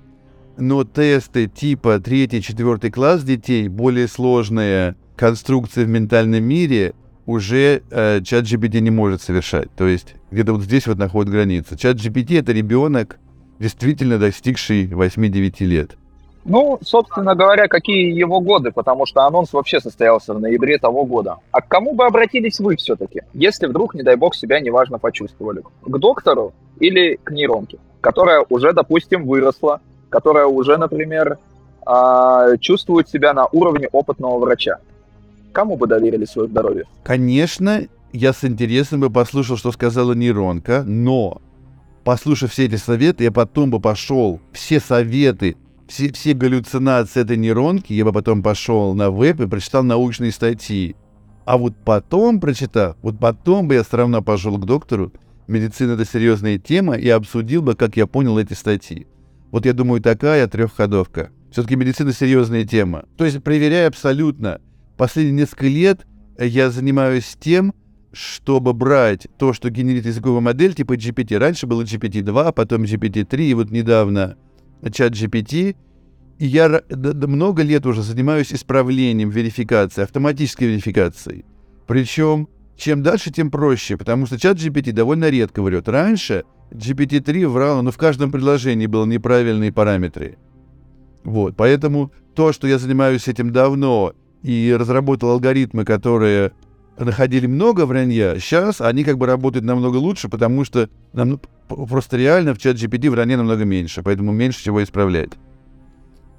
но 0.57 0.83
тесты 0.83 1.47
типа 1.47 1.97
3-4 1.97 2.91
класс 2.91 3.24
детей, 3.24 3.67
более 3.67 4.07
сложная 4.07 4.95
конструкция 5.15 5.85
в 5.85 5.89
ментальном 5.89 6.43
мире, 6.43 6.93
уже 7.25 7.81
э, 7.89 8.21
чат 8.21 8.45
GPT 8.45 8.79
не 8.79 8.91
может 8.91 9.21
совершать. 9.21 9.69
То 9.75 9.88
есть 9.88 10.15
где-то 10.31 10.53
вот 10.53 10.62
здесь 10.63 10.88
вот 10.88 10.97
находит 10.97 11.31
граница. 11.31 11.77
Чат 11.77 11.97
GPT— 11.97 12.39
это 12.39 12.51
ребенок, 12.51 13.17
действительно 13.59 14.19
достигший 14.19 14.88
8-9 14.88 15.63
лет. 15.65 15.97
Ну, 16.45 16.77
собственно 16.83 17.33
говоря, 17.33 17.67
какие 17.67 18.13
его 18.13 18.39
годы, 18.39 18.71
потому 18.71 19.07
что 19.07 19.25
анонс 19.25 19.51
вообще 19.51 19.79
состоялся 19.79 20.35
в 20.35 20.39
ноябре 20.39 20.77
того 20.77 21.03
года. 21.03 21.38
А 21.51 21.62
к 21.62 21.67
кому 21.67 21.95
бы 21.95 22.05
обратились 22.05 22.59
вы 22.59 22.75
все-таки, 22.75 23.24
если 23.33 23.65
вдруг, 23.65 23.95
не 23.95 24.03
дай 24.03 24.15
бог, 24.15 24.35
себя 24.35 24.59
неважно 24.59 25.00
почувствовали? 25.00 25.63
К 25.81 25.97
доктору 25.97 26.53
или 26.79 27.19
к 27.24 27.31
нейронке, 27.31 27.79
которая 28.00 28.45
уже, 28.47 28.74
допустим, 28.74 29.25
выросла, 29.25 29.81
которая 30.09 30.45
уже, 30.45 30.77
например, 30.77 31.38
а, 31.85 32.57
чувствует 32.57 33.09
себя 33.09 33.33
на 33.33 33.45
уровне 33.47 33.88
опытного 33.91 34.39
врача. 34.39 34.77
Кому 35.53 35.77
бы 35.77 35.88
доверили 35.88 36.25
свое 36.25 36.50
здоровье? 36.50 36.85
Конечно, 37.03 37.88
я 38.12 38.33
с 38.33 38.43
интересом 38.43 39.01
бы 39.01 39.09
послушал, 39.09 39.57
что 39.57 39.71
сказала 39.71 40.13
нейронка, 40.13 40.83
но 40.85 41.41
послушав 42.03 42.51
все 42.51 42.65
эти 42.65 42.75
советы, 42.75 43.24
я 43.24 43.31
потом 43.31 43.71
бы 43.71 43.79
пошел 43.79 44.39
все 44.51 44.79
советы, 44.79 45.57
все, 45.88 46.12
все 46.12 46.33
галлюцинации 46.33 47.21
этой 47.21 47.38
нейронки, 47.38 47.93
я 47.93 48.05
бы 48.05 48.13
потом 48.13 48.41
пошел 48.41 48.93
на 48.93 49.12
веб 49.12 49.39
и 49.41 49.47
прочитал 49.47 49.83
научные 49.83 50.31
статьи. 50.31 50.95
А 51.45 51.57
вот 51.57 51.74
потом, 51.83 52.39
прочитав, 52.39 52.95
вот 53.01 53.19
потом 53.19 53.67
бы 53.67 53.75
я 53.75 53.83
все 53.83 53.97
равно 53.97 54.21
пошел 54.21 54.57
к 54.57 54.65
доктору, 54.65 55.12
медицина 55.47 55.91
это 55.91 56.05
серьезная 56.05 56.57
тема, 56.57 56.95
и 56.95 57.07
обсудил 57.09 57.62
бы, 57.62 57.75
как 57.75 57.97
я 57.97 58.07
понял 58.07 58.38
эти 58.39 58.53
статьи. 58.53 59.07
Вот 59.52 59.66
я 59.66 59.74
думаю, 59.74 60.02
такая 60.02 60.48
трехходовка. 60.48 61.32
Все-таки 61.52 61.75
медицина 61.75 62.12
серьезная 62.12 62.66
тема. 62.66 63.06
То 63.18 63.25
есть, 63.25 63.42
проверяя 63.44 63.88
абсолютно. 63.88 64.62
Последние 64.98 65.44
несколько 65.44 65.68
лет 65.68 66.06
я 66.38 66.70
занимаюсь 66.70 67.38
тем, 67.40 67.74
чтобы 68.12 68.74
брать 68.74 69.28
то, 69.38 69.54
что 69.54 69.70
генерит 69.70 70.06
языковая 70.06 70.42
модель 70.42 70.74
типа 70.74 70.94
GPT. 70.94 71.38
Раньше 71.38 71.68
было 71.68 71.84
GPT-2, 71.84 72.54
потом 72.54 72.84
GPT-3, 72.84 73.44
и 73.44 73.54
вот 73.54 73.72
недавно 73.72 74.38
чат 74.92 75.14
GPT. 75.14 75.75
И 76.38 76.46
я 76.46 76.82
много 76.90 77.64
лет 77.64 77.86
уже 77.86 78.02
занимаюсь 78.02 78.54
исправлением 78.54 79.30
верификации, 79.30 80.04
автоматической 80.04 80.68
верификацией. 80.68 81.46
Причем, 81.88 82.50
чем 82.75 83.03
дальше, 83.03 83.32
тем 83.32 83.51
проще, 83.51 83.98
потому 83.98 84.25
что 84.25 84.39
чат 84.39 84.58
GPT 84.58 84.91
довольно 84.91 85.29
редко 85.29 85.62
врет. 85.62 85.88
Раньше 85.88 86.44
GPT-3 86.72 87.48
врал, 87.48 87.82
но 87.82 87.91
в 87.91 87.98
каждом 87.98 88.32
предложении 88.32 88.86
было 88.86 89.05
неправильные 89.05 89.72
параметры. 89.72 90.38
Вот, 91.24 91.55
поэтому 91.55 92.12
то, 92.36 92.51
что 92.53 92.67
я 92.67 92.77
занимаюсь 92.77 93.27
этим 93.27 93.51
давно 93.51 94.13
и 94.44 94.75
разработал 94.77 95.32
алгоритмы, 95.32 95.86
которые 95.86 96.51
находили 96.98 97.48
много 97.48 97.86
вранья, 97.86 98.38
сейчас 98.39 98.79
они 98.82 99.03
как 99.03 99.17
бы 99.17 99.25
работают 99.25 99.65
намного 99.65 99.98
лучше, 99.98 100.29
потому 100.29 100.63
что 100.65 100.89
нам 101.13 101.39
просто 101.67 102.17
реально 102.17 102.53
в 102.53 102.58
чат 102.58 102.75
GPT 102.75 103.10
вранья 103.10 103.38
намного 103.38 103.65
меньше, 103.65 104.03
поэтому 104.03 104.32
меньше 104.32 104.60
всего 104.60 104.84
исправлять. 104.84 105.32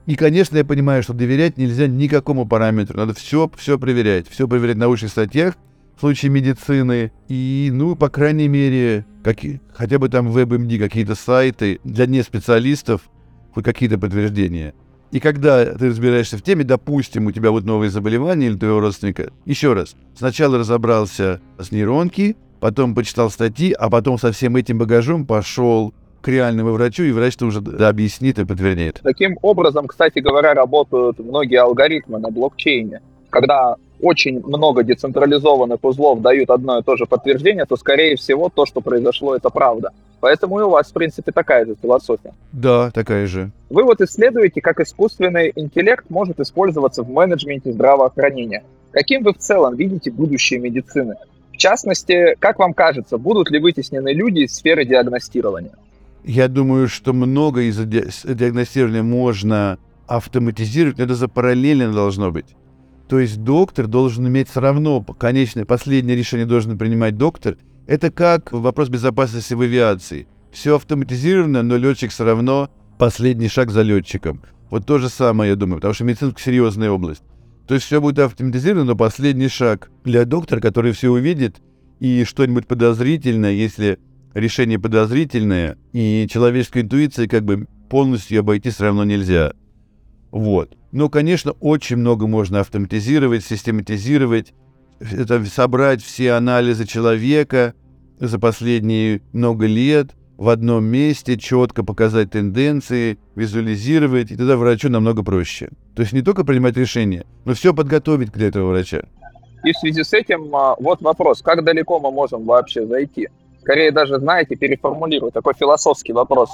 И, 0.06 0.14
конечно, 0.14 0.56
я 0.56 0.64
понимаю, 0.64 1.02
что 1.02 1.14
доверять 1.14 1.58
нельзя 1.58 1.88
никакому 1.88 2.46
параметру. 2.46 2.96
Надо 2.96 3.12
все, 3.12 3.50
все 3.56 3.76
проверять. 3.76 4.28
Все 4.28 4.46
проверять 4.46 4.76
в 4.76 4.78
научных 4.78 5.10
статьях, 5.10 5.56
в 5.96 6.00
случае 6.00 6.30
медицины. 6.30 7.10
И, 7.28 7.70
ну, 7.72 7.96
по 7.96 8.08
крайней 8.08 8.48
мере, 8.48 9.04
как, 9.24 9.38
хотя 9.74 9.98
бы 9.98 10.08
там 10.08 10.28
WebMD, 10.28 10.78
какие-то 10.78 11.14
сайты 11.14 11.80
для 11.84 12.06
неспециалистов, 12.06 13.02
хоть 13.52 13.64
какие-то 13.64 13.98
подтверждения. 13.98 14.74
И 15.12 15.20
когда 15.20 15.64
ты 15.64 15.88
разбираешься 15.88 16.36
в 16.36 16.42
теме, 16.42 16.64
допустим, 16.64 17.26
у 17.26 17.32
тебя 17.32 17.50
вот 17.50 17.64
новые 17.64 17.90
заболевания 17.90 18.48
или 18.48 18.56
твоего 18.56 18.80
родственника, 18.80 19.32
еще 19.44 19.72
раз, 19.72 19.96
сначала 20.16 20.58
разобрался 20.58 21.40
с 21.58 21.72
нейронки, 21.72 22.36
потом 22.60 22.94
почитал 22.94 23.30
статьи, 23.30 23.72
а 23.72 23.88
потом 23.88 24.18
со 24.18 24.32
всем 24.32 24.56
этим 24.56 24.78
багажом 24.78 25.24
пошел 25.24 25.94
к 26.20 26.28
реальному 26.28 26.72
врачу, 26.72 27.04
и 27.04 27.12
врач-то 27.12 27.46
уже 27.46 27.60
объяснит 27.60 28.38
и 28.40 28.44
подтвердит. 28.44 29.00
Таким 29.02 29.38
образом, 29.42 29.86
кстати 29.86 30.18
говоря, 30.18 30.54
работают 30.54 31.20
многие 31.20 31.60
алгоритмы 31.60 32.18
на 32.18 32.30
блокчейне. 32.30 33.00
Когда 33.30 33.76
очень 34.00 34.40
много 34.44 34.82
децентрализованных 34.82 35.82
узлов 35.82 36.20
дают 36.20 36.50
одно 36.50 36.78
и 36.78 36.82
то 36.82 36.96
же 36.96 37.06
подтверждение, 37.06 37.64
то, 37.64 37.76
скорее 37.76 38.16
всего, 38.16 38.48
то, 38.48 38.66
что 38.66 38.80
произошло, 38.80 39.34
это 39.34 39.50
правда. 39.50 39.90
Поэтому 40.20 40.60
и 40.60 40.62
у 40.62 40.70
вас, 40.70 40.90
в 40.90 40.92
принципе, 40.92 41.32
такая 41.32 41.66
же 41.66 41.76
философия. 41.80 42.32
Да, 42.52 42.90
такая 42.90 43.26
же. 43.26 43.50
Вы 43.70 43.84
вот 43.84 44.00
исследуете, 44.00 44.60
как 44.60 44.80
искусственный 44.80 45.52
интеллект 45.54 46.06
может 46.08 46.40
использоваться 46.40 47.02
в 47.02 47.10
менеджменте 47.10 47.72
здравоохранения. 47.72 48.64
Каким 48.92 49.22
вы 49.22 49.32
в 49.32 49.38
целом 49.38 49.76
видите 49.76 50.10
будущее 50.10 50.58
медицины? 50.58 51.16
В 51.52 51.58
частности, 51.58 52.34
как 52.38 52.58
вам 52.58 52.74
кажется, 52.74 53.18
будут 53.18 53.50
ли 53.50 53.58
вытеснены 53.58 54.12
люди 54.12 54.40
из 54.40 54.54
сферы 54.54 54.84
диагностирования? 54.84 55.72
Я 56.24 56.48
думаю, 56.48 56.88
что 56.88 57.12
много 57.12 57.62
из 57.62 57.78
диагностирования 57.78 59.02
можно 59.02 59.78
автоматизировать, 60.06 60.98
но 60.98 61.04
это 61.04 61.14
за 61.14 61.28
параллельно 61.28 61.92
должно 61.92 62.30
быть. 62.30 62.46
То 63.08 63.20
есть 63.20 63.42
доктор 63.42 63.86
должен 63.86 64.26
иметь 64.26 64.48
все 64.48 64.60
равно, 64.60 65.00
конечное, 65.02 65.64
последнее 65.64 66.16
решение 66.16 66.46
должен 66.46 66.76
принимать 66.76 67.16
доктор. 67.16 67.56
Это 67.86 68.10
как 68.10 68.52
вопрос 68.52 68.88
безопасности 68.88 69.54
в 69.54 69.60
авиации. 69.60 70.26
Все 70.50 70.76
автоматизировано, 70.76 71.62
но 71.62 71.76
летчик 71.76 72.10
все 72.10 72.24
равно 72.24 72.68
последний 72.98 73.48
шаг 73.48 73.70
за 73.70 73.82
летчиком. 73.82 74.42
Вот 74.70 74.86
то 74.86 74.98
же 74.98 75.08
самое, 75.08 75.50
я 75.50 75.56
думаю, 75.56 75.76
потому 75.76 75.94
что 75.94 76.04
медицина 76.04 76.34
серьезная 76.36 76.90
область. 76.90 77.22
То 77.68 77.74
есть 77.74 77.86
все 77.86 78.00
будет 78.00 78.18
автоматизировано, 78.18 78.84
но 78.84 78.96
последний 78.96 79.48
шаг 79.48 79.90
для 80.04 80.24
доктора, 80.24 80.60
который 80.60 80.92
все 80.92 81.10
увидит, 81.10 81.60
и 82.00 82.24
что-нибудь 82.24 82.66
подозрительное, 82.66 83.52
если 83.52 83.98
решение 84.34 84.78
подозрительное, 84.78 85.78
и 85.92 86.26
человеческая 86.30 86.82
интуиция 86.82 87.28
как 87.28 87.44
бы 87.44 87.66
полностью 87.88 88.40
обойти 88.40 88.70
все 88.70 88.84
равно 88.84 89.04
нельзя. 89.04 89.52
Вот. 90.36 90.76
Но, 90.92 91.08
конечно, 91.08 91.52
очень 91.60 91.96
много 91.96 92.26
можно 92.26 92.60
автоматизировать, 92.60 93.42
систематизировать, 93.42 94.52
это 95.00 95.42
собрать 95.46 96.02
все 96.02 96.32
анализы 96.32 96.86
человека 96.86 97.72
за 98.18 98.38
последние 98.38 99.22
много 99.32 99.64
лет 99.64 100.10
в 100.36 100.50
одном 100.50 100.84
месте, 100.84 101.38
четко 101.38 101.82
показать 101.82 102.32
тенденции, 102.32 103.16
визуализировать, 103.34 104.30
и 104.30 104.36
тогда 104.36 104.58
врачу 104.58 104.90
намного 104.90 105.22
проще. 105.22 105.70
То 105.94 106.02
есть 106.02 106.12
не 106.12 106.20
только 106.20 106.44
принимать 106.44 106.76
решения, 106.76 107.24
но 107.46 107.54
все 107.54 107.72
подготовить 107.72 108.30
для 108.32 108.48
этого 108.48 108.68
врача. 108.68 109.04
И 109.64 109.72
в 109.72 109.78
связи 109.78 110.04
с 110.04 110.12
этим 110.12 110.54
а, 110.54 110.76
вот 110.78 111.00
вопрос, 111.00 111.40
как 111.40 111.64
далеко 111.64 111.98
мы 111.98 112.10
можем 112.10 112.44
вообще 112.44 112.86
зайти? 112.86 113.30
Скорее 113.62 113.90
даже, 113.90 114.18
знаете, 114.18 114.54
переформулирую 114.54 115.32
такой 115.32 115.54
философский 115.58 116.12
вопрос. 116.12 116.50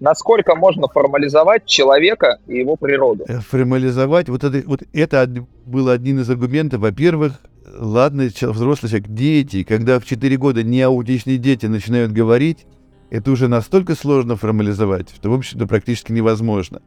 Насколько 0.00 0.54
можно 0.54 0.88
формализовать 0.88 1.64
человека 1.64 2.38
и 2.46 2.58
его 2.58 2.76
природу? 2.76 3.24
Э, 3.28 3.40
формализовать, 3.40 4.28
вот 4.28 4.44
это, 4.44 4.62
вот 4.66 4.82
это 4.92 5.46
был 5.64 5.88
один 5.88 6.20
из 6.20 6.28
аргументов. 6.28 6.80
Во-первых, 6.80 7.40
ладно, 7.78 8.24
взрослый 8.24 8.90
человек, 8.90 9.08
дети, 9.08 9.64
когда 9.64 9.98
в 9.98 10.04
4 10.04 10.36
года 10.36 10.62
неаутичные 10.62 11.38
дети 11.38 11.66
начинают 11.66 12.12
говорить, 12.12 12.66
это 13.10 13.30
уже 13.30 13.48
настолько 13.48 13.94
сложно 13.94 14.36
формализовать, 14.36 15.10
что, 15.14 15.30
в 15.30 15.34
общем-то, 15.34 15.66
практически 15.66 16.12
невозможно. 16.12 16.82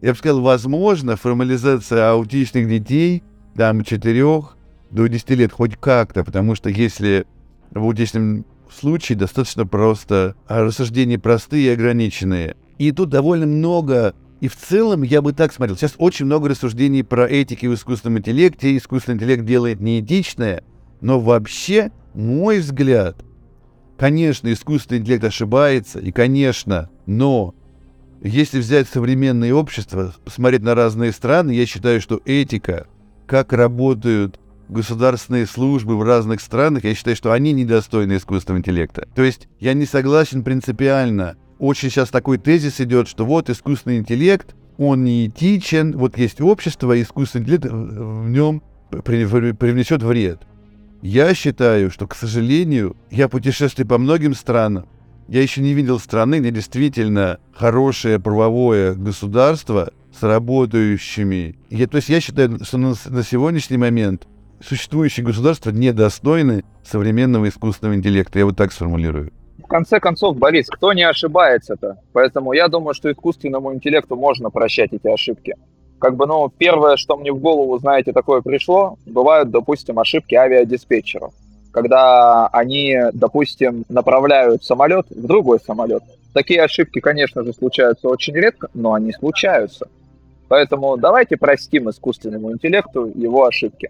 Я 0.00 0.12
бы 0.12 0.18
сказал, 0.18 0.40
возможно, 0.40 1.16
формализация 1.16 2.10
аутичных 2.10 2.68
детей, 2.68 3.22
там, 3.56 3.84
4 3.84 4.42
до 4.90 5.06
10 5.06 5.30
лет 5.30 5.52
хоть 5.52 5.76
как-то, 5.76 6.24
потому 6.24 6.54
что 6.54 6.70
если 6.70 7.26
в 7.70 7.78
аутичном 7.78 8.44
случае 8.74 9.18
достаточно 9.18 9.66
просто 9.66 10.34
а 10.46 10.62
рассуждения 10.62 11.18
простые 11.18 11.66
и 11.66 11.74
ограниченные. 11.74 12.56
И 12.78 12.92
тут 12.92 13.08
довольно 13.08 13.46
много 13.46 14.14
и 14.40 14.48
в 14.48 14.56
целом 14.56 15.02
я 15.02 15.22
бы 15.22 15.32
так 15.32 15.54
смотрел. 15.54 15.74
Сейчас 15.74 15.94
очень 15.96 16.26
много 16.26 16.50
рассуждений 16.50 17.02
про 17.02 17.26
этики 17.26 17.64
в 17.64 17.72
искусственном 17.72 18.18
интеллекте. 18.18 18.76
Искусственный 18.76 19.16
интеллект 19.16 19.44
делает 19.46 19.80
неэтичное. 19.80 20.62
Но 21.00 21.18
вообще, 21.18 21.92
мой 22.12 22.58
взгляд, 22.58 23.24
конечно, 23.96 24.52
искусственный 24.52 25.00
интеллект 25.00 25.24
ошибается. 25.24 25.98
И, 25.98 26.12
конечно, 26.12 26.90
но 27.06 27.54
если 28.22 28.58
взять 28.58 28.86
современное 28.86 29.54
общество, 29.54 30.14
посмотреть 30.24 30.62
на 30.62 30.74
разные 30.74 31.12
страны, 31.12 31.52
я 31.52 31.64
считаю, 31.64 32.02
что 32.02 32.20
этика, 32.26 32.86
как 33.26 33.54
работают 33.54 34.38
государственные 34.68 35.46
службы 35.46 35.96
в 35.96 36.02
разных 36.02 36.40
странах, 36.40 36.84
я 36.84 36.94
считаю, 36.94 37.16
что 37.16 37.32
они 37.32 37.52
недостойны 37.52 38.16
искусственного 38.16 38.60
интеллекта. 38.60 39.08
То 39.14 39.22
есть 39.22 39.48
я 39.60 39.74
не 39.74 39.86
согласен 39.86 40.42
принципиально. 40.42 41.36
Очень 41.58 41.90
сейчас 41.90 42.10
такой 42.10 42.38
тезис 42.38 42.80
идет, 42.80 43.08
что 43.08 43.24
вот 43.24 43.50
искусственный 43.50 43.98
интеллект, 43.98 44.54
он 44.76 45.04
не 45.04 45.26
этичен, 45.26 45.96
вот 45.96 46.18
есть 46.18 46.40
общество, 46.40 46.92
и 46.92 47.02
искусственный 47.02 47.44
интеллект 47.44 47.64
в 47.66 48.28
нем 48.28 48.62
привнесет 48.90 50.02
вред. 50.02 50.40
Я 51.02 51.34
считаю, 51.34 51.90
что, 51.90 52.06
к 52.06 52.14
сожалению, 52.14 52.96
я 53.10 53.28
путешествую 53.28 53.86
по 53.86 53.98
многим 53.98 54.34
странам, 54.34 54.86
я 55.28 55.42
еще 55.42 55.62
не 55.62 55.72
видел 55.72 55.98
страны, 55.98 56.40
где 56.40 56.50
действительно 56.50 57.38
хорошее 57.54 58.18
правовое 58.18 58.94
государство 58.94 59.90
с 60.18 60.22
работающими. 60.22 61.56
Я, 61.70 61.86
то 61.86 61.96
есть 61.96 62.08
я 62.08 62.20
считаю, 62.20 62.62
что 62.64 62.78
на, 62.78 62.94
на 63.06 63.22
сегодняшний 63.22 63.78
момент 63.78 64.26
существующие 64.60 65.24
государства 65.24 65.70
недостойны 65.70 66.64
современного 66.84 67.48
искусственного 67.48 67.96
интеллекта. 67.96 68.38
Я 68.38 68.46
вот 68.46 68.56
так 68.56 68.72
сформулирую. 68.72 69.32
В 69.58 69.66
конце 69.66 70.00
концов, 70.00 70.36
Борис, 70.36 70.68
кто 70.68 70.92
не 70.92 71.02
ошибается-то? 71.02 71.98
Поэтому 72.12 72.52
я 72.52 72.68
думаю, 72.68 72.94
что 72.94 73.10
искусственному 73.10 73.72
интеллекту 73.72 74.16
можно 74.16 74.50
прощать 74.50 74.92
эти 74.92 75.06
ошибки. 75.06 75.54
Как 75.98 76.16
бы, 76.16 76.26
ну, 76.26 76.50
первое, 76.50 76.96
что 76.96 77.16
мне 77.16 77.32
в 77.32 77.38
голову, 77.38 77.78
знаете, 77.78 78.12
такое 78.12 78.42
пришло, 78.42 78.98
бывают, 79.06 79.50
допустим, 79.50 79.98
ошибки 79.98 80.34
авиадиспетчеров. 80.34 81.32
Когда 81.72 82.46
они, 82.48 82.96
допустим, 83.14 83.84
направляют 83.88 84.64
самолет 84.64 85.06
в 85.08 85.26
другой 85.26 85.60
самолет. 85.60 86.02
Такие 86.34 86.62
ошибки, 86.62 87.00
конечно 87.00 87.42
же, 87.42 87.52
случаются 87.52 88.08
очень 88.08 88.34
редко, 88.34 88.68
но 88.74 88.92
они 88.92 89.12
случаются. 89.12 89.88
Поэтому 90.48 90.96
давайте 90.96 91.36
простим 91.36 91.88
искусственному 91.88 92.52
интеллекту 92.52 93.10
его 93.14 93.46
ошибки. 93.46 93.88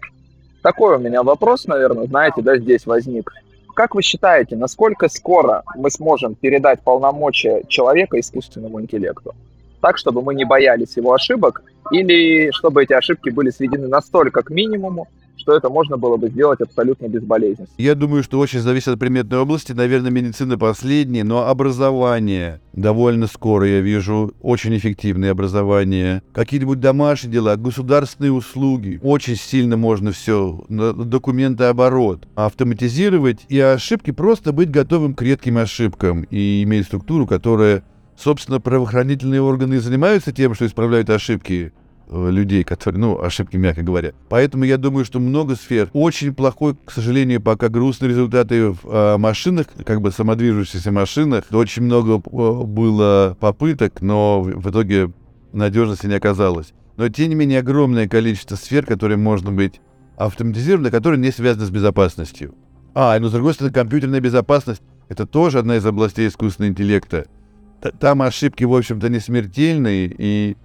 Такой 0.65 0.95
у 0.95 0.99
меня 0.99 1.21
вопрос, 1.21 1.67
наверное, 1.67 2.07
знаете, 2.07 2.41
да, 2.41 2.57
здесь 2.57 2.87
возник. 2.87 3.31
Как 3.75 3.93
вы 3.93 4.01
считаете, 4.01 4.55
насколько 4.55 5.07
скоро 5.09 5.61
мы 5.75 5.91
сможем 5.91 6.33
передать 6.33 6.81
полномочия 6.81 7.61
человека 7.67 8.19
искусственному 8.19 8.81
интеллекту? 8.81 9.35
Так, 9.79 9.99
чтобы 9.99 10.23
мы 10.23 10.33
не 10.33 10.43
боялись 10.43 10.97
его 10.97 11.13
ошибок, 11.13 11.61
или 11.91 12.49
чтобы 12.49 12.81
эти 12.81 12.93
ошибки 12.93 13.29
были 13.29 13.51
сведены 13.51 13.87
настолько 13.87 14.41
к 14.41 14.49
минимуму, 14.49 15.07
что 15.45 15.55
это 15.55 15.69
можно 15.69 15.95
было 15.95 16.17
бы 16.17 16.29
сделать 16.29 16.59
абсолютно 16.59 17.07
безболезненно. 17.07 17.67
Я 17.77 17.93
думаю, 17.93 18.23
что 18.23 18.39
очень 18.39 18.61
зависит 18.61 18.87
от 18.87 18.99
предметной 18.99 19.37
области. 19.37 19.73
Наверное, 19.73 20.09
медицина 20.09 20.57
последняя, 20.57 21.23
но 21.23 21.47
образование 21.47 22.61
довольно 22.73 23.27
скоро, 23.27 23.67
я 23.67 23.79
вижу, 23.79 24.33
очень 24.41 24.75
эффективное 24.75 25.31
образование. 25.31 26.23
Какие-нибудь 26.33 26.79
домашние 26.79 27.33
дела, 27.33 27.57
государственные 27.57 28.31
услуги. 28.31 28.99
Очень 29.03 29.35
сильно 29.35 29.77
можно 29.77 30.11
все, 30.11 30.65
документооборот, 30.67 32.27
автоматизировать 32.33 33.45
и 33.47 33.59
ошибки 33.59 34.09
просто 34.09 34.51
быть 34.51 34.71
готовым 34.71 35.13
к 35.13 35.21
редким 35.21 35.59
ошибкам 35.59 36.23
и 36.23 36.63
иметь 36.63 36.87
структуру, 36.87 37.27
которая 37.27 37.83
Собственно, 38.17 38.61
правоохранительные 38.61 39.41
органы 39.41 39.81
занимаются 39.81 40.31
тем, 40.31 40.55
что 40.55 40.65
исправляют 40.65 41.09
ошибки 41.09 41.73
людей, 42.09 42.63
которые, 42.63 42.99
ну, 42.99 43.21
ошибки, 43.21 43.57
мягко 43.57 43.81
говоря. 43.81 44.13
Поэтому 44.29 44.63
я 44.63 44.77
думаю, 44.77 45.05
что 45.05 45.19
много 45.19 45.55
сфер. 45.55 45.89
Очень 45.93 46.33
плохой, 46.33 46.75
к 46.85 46.91
сожалению, 46.91 47.41
пока 47.41 47.69
грустные 47.69 48.09
результаты 48.09 48.69
в 48.69 48.79
э, 48.85 49.17
машинах, 49.17 49.67
как 49.85 50.01
бы 50.01 50.11
самодвижущихся 50.11 50.91
машинах. 50.91 51.45
Очень 51.51 51.83
много 51.83 52.15
э, 52.15 52.63
было 52.63 53.37
попыток, 53.39 54.01
но 54.01 54.41
в 54.41 54.69
итоге 54.69 55.11
надежности 55.53 56.07
не 56.07 56.15
оказалось. 56.15 56.73
Но, 56.97 57.09
тем 57.09 57.29
не 57.29 57.35
менее, 57.35 57.59
огромное 57.59 58.07
количество 58.07 58.55
сфер, 58.55 58.85
которые 58.85 59.17
можно 59.17 59.51
быть 59.51 59.81
автоматизированы, 60.17 60.91
которые 60.91 61.19
не 61.19 61.31
связаны 61.31 61.65
с 61.65 61.69
безопасностью. 61.69 62.55
А, 62.93 63.19
ну, 63.19 63.27
с 63.27 63.31
другой 63.31 63.53
стороны, 63.53 63.73
компьютерная 63.73 64.21
безопасность— 64.21 64.81
это 65.09 65.25
тоже 65.25 65.59
одна 65.59 65.75
из 65.75 65.85
областей 65.85 66.27
искусственного 66.27 66.71
интеллекта. 66.71 67.25
Там 67.99 68.21
ошибки, 68.21 68.63
в 68.63 68.73
общем-то, 68.73 69.09
не 69.09 69.19
смертельные, 69.19 70.13
и 70.17 70.55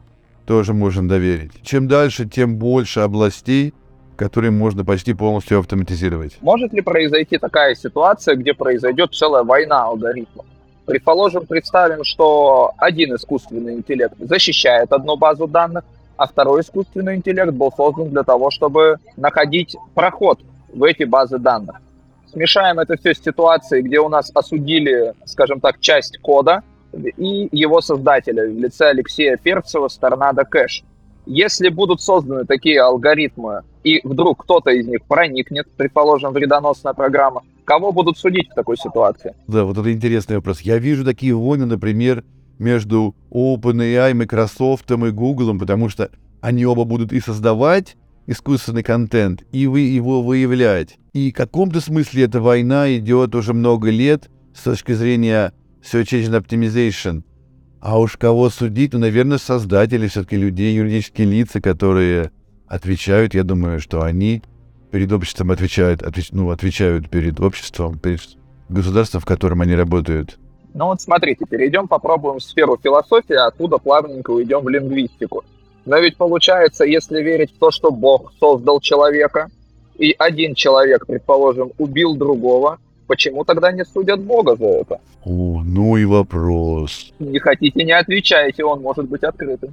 тоже 0.51 0.75
можем 0.75 1.07
доверить. 1.07 1.53
Чем 1.63 1.87
дальше, 1.87 2.25
тем 2.25 2.57
больше 2.57 2.99
областей, 3.01 3.73
которые 4.17 4.51
можно 4.51 4.85
почти 4.85 5.15
полностью 5.15 5.61
автоматизировать. 5.61 6.39
Может 6.41 6.73
ли 6.73 6.81
произойти 6.81 7.39
такая 7.39 7.77
ситуация, 7.77 8.35
где 8.35 8.53
произойдет 8.53 9.15
целая 9.15 9.45
война 9.45 9.85
алгоритмов? 9.85 10.45
Предположим, 10.87 11.47
представим, 11.47 12.03
что 12.03 12.73
один 12.79 13.15
искусственный 13.15 13.75
интеллект 13.75 14.15
защищает 14.19 14.93
одну 14.93 15.17
базу 15.17 15.47
данных, 15.47 15.85
а 16.17 16.27
второй 16.27 16.63
искусственный 16.63 17.15
интеллект 17.15 17.53
был 17.53 17.71
создан 17.71 18.09
для 18.11 18.25
того, 18.25 18.51
чтобы 18.51 18.97
находить 19.17 19.77
проход 19.95 20.41
в 20.75 20.83
эти 20.83 21.05
базы 21.05 21.39
данных. 21.39 21.77
Смешаем 22.33 22.81
это 22.81 22.97
все 22.97 23.15
с 23.15 23.23
ситуацией, 23.23 23.83
где 23.83 24.01
у 24.01 24.09
нас 24.09 24.33
осудили, 24.35 25.15
скажем 25.27 25.61
так, 25.61 25.79
часть 25.79 26.19
кода, 26.19 26.65
и 26.93 27.49
его 27.53 27.81
создателя 27.81 28.47
в 28.49 28.59
лице 28.59 28.89
Алексея 28.89 29.37
Ферцева 29.43 29.89
с 29.89 29.97
Торнадо 29.97 30.45
Кэш. 30.45 30.85
Если 31.27 31.69
будут 31.69 32.01
созданы 32.01 32.45
такие 32.45 32.81
алгоритмы, 32.81 33.63
и 33.85 34.01
вдруг 34.05 34.43
кто-то 34.43 34.71
из 34.71 34.87
них 34.87 35.05
проникнет, 35.05 35.69
предположим, 35.77 36.33
вредоносная 36.33 36.93
программа, 36.93 37.43
кого 37.65 37.93
будут 37.93 38.19
судить 38.19 38.51
в 38.51 38.55
такой 38.55 38.77
ситуации? 38.77 39.35
Да, 39.47 39.65
вот 39.65 39.79
это 39.79 39.93
интересный 39.93 40.37
вопрос. 40.37 40.61
Я 40.63 40.79
вижу 40.79 41.05
такие 41.05 41.35
войны, 41.35 41.67
например, 41.67 42.25
между 42.59 43.15
OpenAI, 43.31 44.13
Microsoft 44.15 44.91
и 44.91 44.95
Google, 45.11 45.59
потому 45.59 45.89
что 45.89 46.11
они 46.41 46.67
оба 46.67 46.85
будут 46.85 47.13
и 47.13 47.21
создавать 47.21 47.97
искусственный 48.27 48.83
контент, 48.83 49.45
и 49.53 49.67
вы 49.67 49.81
его 49.81 50.23
выявлять. 50.23 50.99
И 51.13 51.31
в 51.31 51.35
каком-то 51.35 51.81
смысле 51.81 52.25
эта 52.25 52.41
война 52.41 52.95
идет 52.97 53.35
уже 53.35 53.55
много 53.55 53.91
лет 53.91 54.31
с 54.55 54.63
точки 54.63 54.93
зрения 54.93 55.53
Search 55.83 56.13
Engine 56.13 56.41
Optimization. 56.41 57.23
А 57.81 57.99
уж 57.99 58.17
кого 58.17 58.51
судить, 58.51 58.93
ну, 58.93 58.99
наверное, 58.99 59.39
создатели 59.39 60.07
все-таки 60.07 60.37
людей, 60.37 60.75
юридические 60.75 61.27
лица, 61.27 61.61
которые 61.61 62.31
отвечают, 62.67 63.35
я 63.35 63.43
думаю, 63.43 63.81
что 63.81 64.03
они 64.03 64.43
перед 64.91 65.11
обществом 65.13 65.51
отвечают, 65.51 66.03
отвеч, 66.03 66.29
ну, 66.33 66.51
отвечают 66.51 67.09
перед 67.09 67.41
обществом, 67.41 67.99
перед 67.99 68.21
государством, 68.69 69.21
в 69.21 69.25
котором 69.25 69.63
они 69.63 69.75
работают. 69.75 70.39
Ну 70.75 70.87
вот 70.87 71.01
смотрите, 71.01 71.45
перейдем, 71.47 71.89
попробуем 71.89 72.39
в 72.39 72.43
сферу 72.43 72.79
философии, 72.81 73.35
а 73.35 73.47
оттуда 73.47 73.79
плавненько 73.79 74.31
уйдем 74.31 74.61
в 74.61 74.69
лингвистику. 74.69 75.45
Но 75.85 75.99
ведь 75.99 76.17
получается, 76.17 76.85
если 76.85 77.23
верить 77.23 77.53
в 77.55 77.59
то, 77.59 77.71
что 77.71 77.91
Бог 77.91 78.33
создал 78.39 78.81
человека, 78.81 79.49
и 79.99 80.15
один 80.19 80.55
человек, 80.55 81.07
предположим, 81.07 81.73
убил 81.79 82.15
другого, 82.15 82.79
почему 83.11 83.45
тогда 83.45 83.73
не 83.73 83.85
судят 83.85 84.21
Бога 84.21 84.55
за 84.55 84.67
это? 84.67 85.01
О, 85.25 85.63
ну 85.65 85.97
и 85.97 86.05
вопрос. 86.05 87.13
Не 87.19 87.41
хотите, 87.41 87.83
не 87.85 87.91
отвечайте, 87.91 88.65
он 88.65 88.83
может 88.83 89.09
быть 89.09 89.25
открытым. 89.25 89.71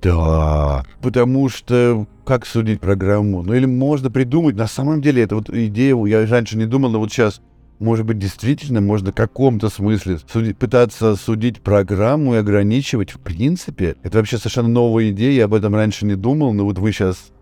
Да, 0.00 0.84
потому 1.02 1.48
что 1.48 2.06
как 2.24 2.46
судить 2.46 2.80
программу? 2.80 3.42
Ну 3.42 3.52
или 3.52 3.66
можно 3.66 4.12
придумать, 4.12 4.54
на 4.54 4.68
самом 4.68 5.02
деле, 5.02 5.24
это 5.24 5.34
вот 5.34 5.50
идея, 5.50 5.96
я 6.06 6.24
раньше 6.24 6.56
не 6.56 6.66
думал, 6.66 6.90
но 6.90 7.00
вот 7.00 7.10
сейчас, 7.10 7.40
может 7.80 8.06
быть, 8.06 8.18
действительно 8.18 8.80
можно 8.80 9.10
в 9.10 9.16
каком-то 9.16 9.68
смысле 9.68 10.18
судить, 10.32 10.56
пытаться 10.58 11.16
судить 11.16 11.62
программу 11.62 12.36
и 12.36 12.38
ограничивать 12.38 13.10
в 13.10 13.18
принципе. 13.18 13.96
Это 14.04 14.18
вообще 14.18 14.38
совершенно 14.38 14.68
новая 14.68 15.10
идея, 15.10 15.32
я 15.32 15.44
об 15.46 15.54
этом 15.54 15.74
раньше 15.74 16.06
не 16.06 16.14
думал, 16.14 16.52
но 16.52 16.64
вот 16.64 16.78
вы 16.78 16.92
сейчас 16.92 17.32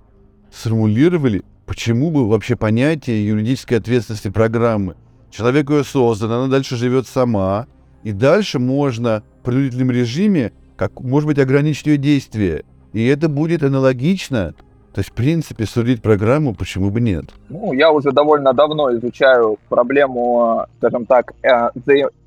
сформулировали, 0.51 1.43
почему 1.71 2.11
бы 2.11 2.29
вообще 2.29 2.57
понятие 2.57 3.25
юридической 3.25 3.75
ответственности 3.75 4.29
программы? 4.29 4.97
Человек 5.31 5.71
ее 5.71 5.85
создан, 5.85 6.33
она 6.33 6.49
дальше 6.49 6.75
живет 6.75 7.07
сама, 7.07 7.69
и 8.03 8.11
дальше 8.11 8.59
можно 8.59 9.23
в 9.41 9.45
принудительном 9.45 9.93
режиме 9.93 10.51
как, 10.75 11.01
может 11.01 11.29
быть, 11.29 11.39
ограничить 11.39 11.87
ее 11.87 11.97
действие. 11.97 12.65
И 12.93 13.07
это 13.07 13.29
будет 13.29 13.63
аналогично. 13.63 14.53
То 14.93 14.99
есть, 14.99 15.11
в 15.11 15.13
принципе, 15.13 15.65
судить 15.65 16.03
программу 16.03 16.57
почему 16.57 16.91
бы 16.91 17.01
нет? 17.01 17.27
Ну, 17.49 17.73
я 17.73 17.93
уже 17.93 18.11
довольно 18.11 18.53
давно 18.53 18.93
изучаю 18.97 19.57
проблему, 19.69 20.67
скажем 20.79 21.07
так, 21.07 21.35
э, 21.45 21.71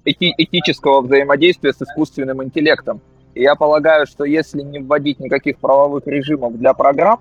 эти, 0.06 0.34
этического 0.38 1.02
взаимодействия 1.02 1.74
с 1.74 1.82
искусственным 1.82 2.42
интеллектом. 2.42 3.02
И 3.34 3.42
я 3.42 3.56
полагаю, 3.56 4.08
что 4.08 4.24
если 4.24 4.62
не 4.62 4.80
вводить 4.80 5.20
никаких 5.20 5.58
правовых 5.58 6.08
режимов 6.08 6.58
для 6.58 6.74
программ, 6.74 7.20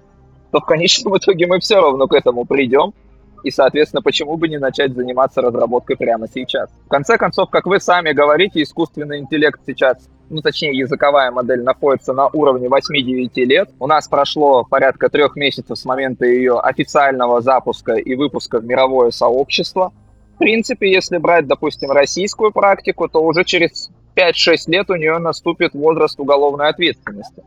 то 0.53 0.61
в 0.61 0.65
конечном 0.65 1.17
итоге 1.19 1.47
мы 1.47 1.59
все 1.59 1.81
равно 1.81 2.07
к 2.07 2.15
этому 2.15 2.45
придем. 2.45 2.95
И, 3.43 3.51
соответственно, 3.51 4.03
почему 4.03 4.37
бы 4.37 4.47
не 4.47 4.59
начать 4.59 4.95
заниматься 4.95 5.43
разработкой 5.43 5.97
прямо 5.97 6.29
сейчас? 6.33 6.71
В 6.87 6.88
конце 6.88 7.19
концов, 7.19 7.51
как 7.51 7.67
вы 7.67 7.81
сами 7.81 8.12
говорите, 8.12 8.62
искусственный 8.62 9.19
интеллект 9.19 9.61
сейчас 9.67 10.09
ну, 10.33 10.41
точнее, 10.41 10.77
языковая 10.77 11.31
модель 11.31 11.62
находится 11.62 12.15
на 12.15 12.27
уровне 12.29 12.69
8-9 12.69 13.31
лет. 13.45 13.69
У 13.79 13.87
нас 13.87 14.09
прошло 14.09 14.65
порядка 14.65 15.11
трех 15.11 15.37
месяцев 15.37 15.77
с 15.79 15.85
момента 15.85 16.25
ее 16.25 16.59
официального 16.59 17.43
запуска 17.43 17.95
и 17.95 18.15
выпуска 18.15 18.59
в 18.59 18.65
мировое 18.65 19.11
сообщество. 19.11 19.93
В 20.35 20.38
принципе, 20.38 20.91
если 20.91 21.19
брать, 21.19 21.47
допустим, 21.47 21.91
российскую 21.91 22.51
практику, 22.51 23.09
то 23.09 23.23
уже 23.23 23.45
через 23.45 23.91
5-6 24.17 24.57
лет 24.69 24.91
у 24.91 24.95
нее 24.95 25.19
наступит 25.19 25.75
возраст 25.75 26.19
уголовной 26.19 26.69
ответственности. 26.69 27.43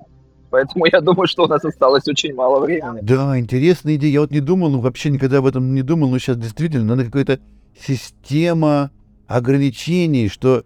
Поэтому 0.56 0.86
я 0.86 1.02
думаю, 1.02 1.28
что 1.28 1.44
у 1.44 1.48
нас 1.48 1.66
осталось 1.66 2.08
очень 2.08 2.34
мало 2.34 2.62
времени. 2.62 3.00
Да, 3.02 3.38
интересная 3.38 3.96
идея. 3.96 4.10
Я 4.10 4.22
вот 4.22 4.32
не 4.32 4.40
думал, 4.40 4.70
ну 4.70 4.80
вообще 4.80 5.10
никогда 5.10 5.40
об 5.40 5.48
этом 5.48 5.76
не 5.76 5.82
думал, 5.82 6.10
но 6.10 6.18
сейчас 6.18 6.38
действительно 6.38 6.86
надо 6.86 7.04
какая-то 7.04 7.42
система 7.78 8.90
ограничений, 9.28 10.30
что 10.30 10.64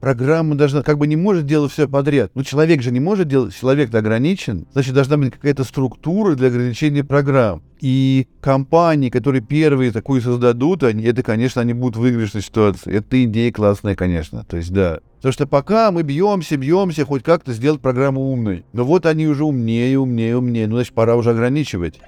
программа 0.00 0.54
должна, 0.54 0.82
как 0.82 0.98
бы 0.98 1.06
не 1.06 1.16
может 1.16 1.46
делать 1.46 1.72
все 1.72 1.88
подряд. 1.88 2.30
Ну, 2.34 2.42
человек 2.44 2.82
же 2.82 2.90
не 2.90 3.00
может 3.00 3.28
делать, 3.28 3.54
человек-то 3.54 3.98
ограничен, 3.98 4.66
значит, 4.72 4.94
должна 4.94 5.16
быть 5.16 5.32
какая-то 5.32 5.64
структура 5.64 6.34
для 6.34 6.48
ограничения 6.48 7.04
программ. 7.04 7.62
И 7.80 8.26
компании, 8.40 9.08
которые 9.08 9.40
первые 9.40 9.92
такую 9.92 10.20
создадут, 10.20 10.82
они, 10.82 11.04
это, 11.04 11.22
конечно, 11.22 11.62
они 11.62 11.74
будут 11.74 11.96
в 11.96 12.00
выигрышной 12.00 12.42
ситуации. 12.42 12.92
Это 12.92 13.22
идея 13.24 13.52
классная, 13.52 13.94
конечно. 13.94 14.44
То 14.44 14.56
есть, 14.56 14.72
да. 14.72 14.98
Потому 15.16 15.32
что 15.32 15.46
пока 15.46 15.90
мы 15.92 16.02
бьемся, 16.02 16.56
бьемся, 16.56 17.04
хоть 17.04 17.22
как-то 17.22 17.52
сделать 17.52 17.80
программу 17.80 18.32
умной. 18.32 18.64
Но 18.72 18.84
вот 18.84 19.06
они 19.06 19.26
уже 19.26 19.44
умнее, 19.44 19.98
умнее, 19.98 20.36
умнее. 20.36 20.66
Ну, 20.66 20.76
значит, 20.76 20.92
пора 20.92 21.16
уже 21.16 21.30
ограничивать. 21.30 22.00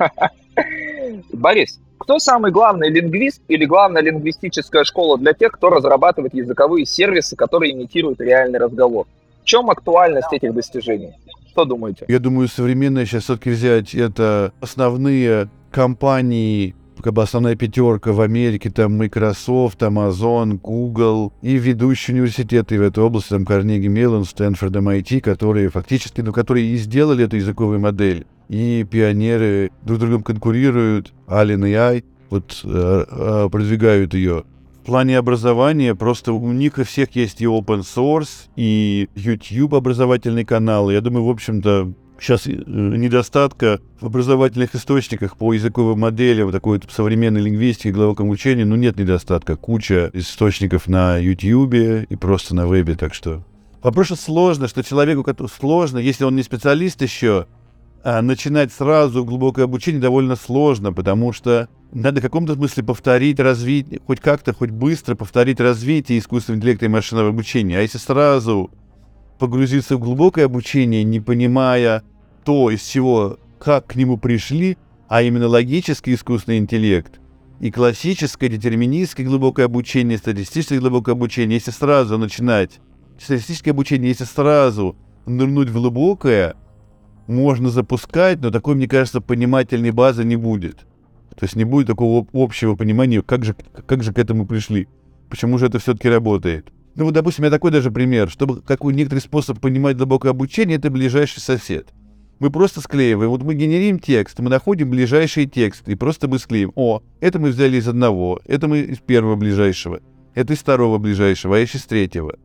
Борис, 1.32 1.80
кто 2.10 2.18
самый 2.18 2.50
главный 2.50 2.90
лингвист 2.90 3.40
или 3.46 3.64
главная 3.64 4.02
лингвистическая 4.02 4.82
школа 4.82 5.16
для 5.16 5.32
тех, 5.32 5.52
кто 5.52 5.70
разрабатывает 5.70 6.34
языковые 6.34 6.84
сервисы, 6.84 7.36
которые 7.36 7.72
имитируют 7.72 8.20
реальный 8.20 8.58
разговор? 8.58 9.06
В 9.42 9.44
чем 9.44 9.70
актуальность 9.70 10.32
этих 10.32 10.52
достижений? 10.52 11.12
Что 11.52 11.64
думаете? 11.64 12.06
Я 12.08 12.18
думаю, 12.18 12.48
современное 12.48 13.06
сейчас 13.06 13.22
все-таки 13.22 13.50
взять 13.50 13.94
это 13.94 14.52
основные 14.60 15.48
компании, 15.70 16.74
как 17.00 17.14
бы 17.14 17.22
основная 17.22 17.56
пятерка 17.56 18.12
в 18.12 18.20
Америке, 18.20 18.70
там 18.70 18.96
Microsoft, 18.98 19.82
Amazon, 19.82 20.58
Google 20.62 21.32
и 21.42 21.56
ведущие 21.56 22.14
университеты 22.14 22.78
в 22.78 22.82
этой 22.82 23.02
области, 23.02 23.30
там 23.30 23.44
Карнеги 23.44 23.88
Меллон, 23.88 24.24
Стэнфорд, 24.24 24.74
MIT, 24.74 25.20
которые 25.20 25.68
фактически, 25.68 26.20
ну, 26.20 26.32
которые 26.32 26.66
и 26.66 26.76
сделали 26.76 27.24
эту 27.24 27.36
языковую 27.36 27.80
модель 27.80 28.26
и 28.48 28.84
пионеры 28.90 29.70
друг 29.82 30.00
другом 30.00 30.22
конкурируют, 30.22 31.12
Allen 31.28 31.68
и 31.68 31.72
I 31.72 32.04
вот 32.30 32.60
э, 32.64 33.04
э, 33.08 33.48
продвигают 33.50 34.14
ее. 34.14 34.44
В 34.82 34.86
плане 34.86 35.18
образования 35.18 35.94
просто 35.94 36.32
у 36.32 36.52
них 36.52 36.78
у 36.78 36.84
всех 36.84 37.14
есть 37.14 37.40
и 37.40 37.44
open 37.44 37.82
source, 37.82 38.48
и 38.56 39.08
YouTube 39.14 39.74
образовательный 39.74 40.44
канал. 40.44 40.90
Я 40.90 41.00
думаю, 41.00 41.26
в 41.26 41.30
общем-то, 41.30 41.92
сейчас 42.20 42.46
э, 42.46 42.50
недостатка 42.50 43.80
в 44.00 44.06
образовательных 44.06 44.74
источниках 44.74 45.36
по 45.36 45.52
языковым 45.52 46.00
моделям, 46.00 46.52
такой 46.52 46.80
современной 46.88 47.40
лингвистики, 47.40 47.88
глубоком 47.88 48.28
учении, 48.28 48.64
ну 48.64 48.76
нет 48.76 48.96
недостатка. 48.96 49.56
Куча 49.56 50.10
источников 50.12 50.86
на 50.86 51.16
YouTube 51.18 52.06
и 52.08 52.16
просто 52.16 52.54
на 52.54 52.66
вебе, 52.66 52.94
так 52.94 53.14
что... 53.14 53.42
Вопрос 53.82 54.08
сложно, 54.08 54.68
что 54.68 54.84
человеку 54.84 55.24
сложно, 55.48 55.98
если 55.98 56.24
он 56.24 56.36
не 56.36 56.42
специалист 56.42 57.00
еще, 57.00 57.46
а 58.02 58.20
начинать 58.20 58.72
сразу 58.72 59.24
глубокое 59.24 59.64
обучение 59.64 60.00
довольно 60.00 60.36
сложно, 60.36 60.92
потому 60.92 61.32
что 61.32 61.68
надо 61.92 62.20
в 62.20 62.22
каком-то 62.22 62.54
смысле 62.54 62.82
повторить 62.82 63.40
развитие, 63.40 64.00
хоть 64.06 64.20
как-то, 64.20 64.52
хоть 64.52 64.70
быстро 64.70 65.14
повторить 65.14 65.60
развитие 65.60 66.18
искусственного 66.18 66.58
интеллекта 66.58 66.86
и 66.86 66.88
машинного 66.88 67.30
обучения. 67.30 67.78
А 67.78 67.82
если 67.82 67.98
сразу 67.98 68.70
погрузиться 69.40 69.96
в 69.96 70.00
глубокое 70.00 70.44
обучение, 70.44 71.02
не 71.02 71.18
понимая 71.18 72.04
то, 72.44 72.70
из 72.70 72.84
чего, 72.84 73.38
как 73.58 73.88
к 73.88 73.96
нему 73.96 74.16
пришли, 74.18 74.78
а 75.08 75.22
именно 75.22 75.48
логический 75.48 76.14
искусственный 76.14 76.58
интеллект 76.58 77.20
и 77.60 77.70
классическое 77.70 78.48
детерминистское 78.48 79.26
глубокое 79.26 79.66
обучение, 79.66 80.18
статистическое 80.18 80.80
глубокое 80.80 81.14
обучение, 81.14 81.56
если 81.56 81.72
сразу 81.72 82.16
начинать 82.16 82.80
статистическое 83.18 83.74
обучение, 83.74 84.08
если 84.08 84.24
сразу 84.24 84.96
нырнуть 85.26 85.68
в 85.68 85.74
глубокое, 85.74 86.54
можно 87.26 87.68
запускать, 87.68 88.40
но 88.40 88.50
такой, 88.50 88.74
мне 88.74 88.88
кажется, 88.88 89.20
понимательной 89.20 89.90
базы 89.90 90.24
не 90.24 90.36
будет. 90.36 90.86
То 91.36 91.44
есть 91.44 91.54
не 91.54 91.64
будет 91.64 91.86
такого 91.86 92.26
общего 92.32 92.74
понимания, 92.76 93.22
как 93.22 93.44
же, 93.44 93.54
как 93.86 94.02
же 94.02 94.12
к 94.12 94.18
этому 94.18 94.46
пришли. 94.46 94.88
Почему 95.28 95.58
же 95.58 95.66
это 95.66 95.78
все-таки 95.78 96.08
работает. 96.08 96.72
Ну 96.94 97.04
вот, 97.04 97.14
допустим, 97.14 97.44
я 97.44 97.50
такой 97.50 97.70
даже 97.70 97.90
пример. 97.90 98.28
Чтобы 98.28 98.62
какой 98.62 98.94
некоторый 98.94 99.20
способ 99.20 99.60
понимать 99.60 99.96
глубокое 99.96 100.30
обучение, 100.30 100.78
это 100.78 100.90
ближайший 100.90 101.40
сосед. 101.40 101.88
Мы 102.40 102.50
просто 102.50 102.80
склеиваем. 102.80 103.30
Вот 103.30 103.42
мы 103.42 103.54
генерим 103.54 103.98
текст, 103.98 104.38
мы 104.38 104.48
находим 104.48 104.90
ближайший 104.90 105.46
текст, 105.46 105.86
и 105.88 105.94
просто 105.94 106.26
мы 106.26 106.38
склеим. 106.38 106.72
О, 106.74 107.02
это 107.20 107.38
мы 107.38 107.50
взяли 107.50 107.76
из 107.76 107.86
одного, 107.86 108.40
это 108.46 108.66
мы 108.66 108.80
из 108.80 108.98
первого 108.98 109.36
ближайшего, 109.36 110.00
это 110.34 110.54
из 110.54 110.58
второго 110.58 110.96
ближайшего, 110.96 111.56
а 111.56 111.58
еще 111.58 111.76
из 111.76 111.84
третьего. 111.84 112.36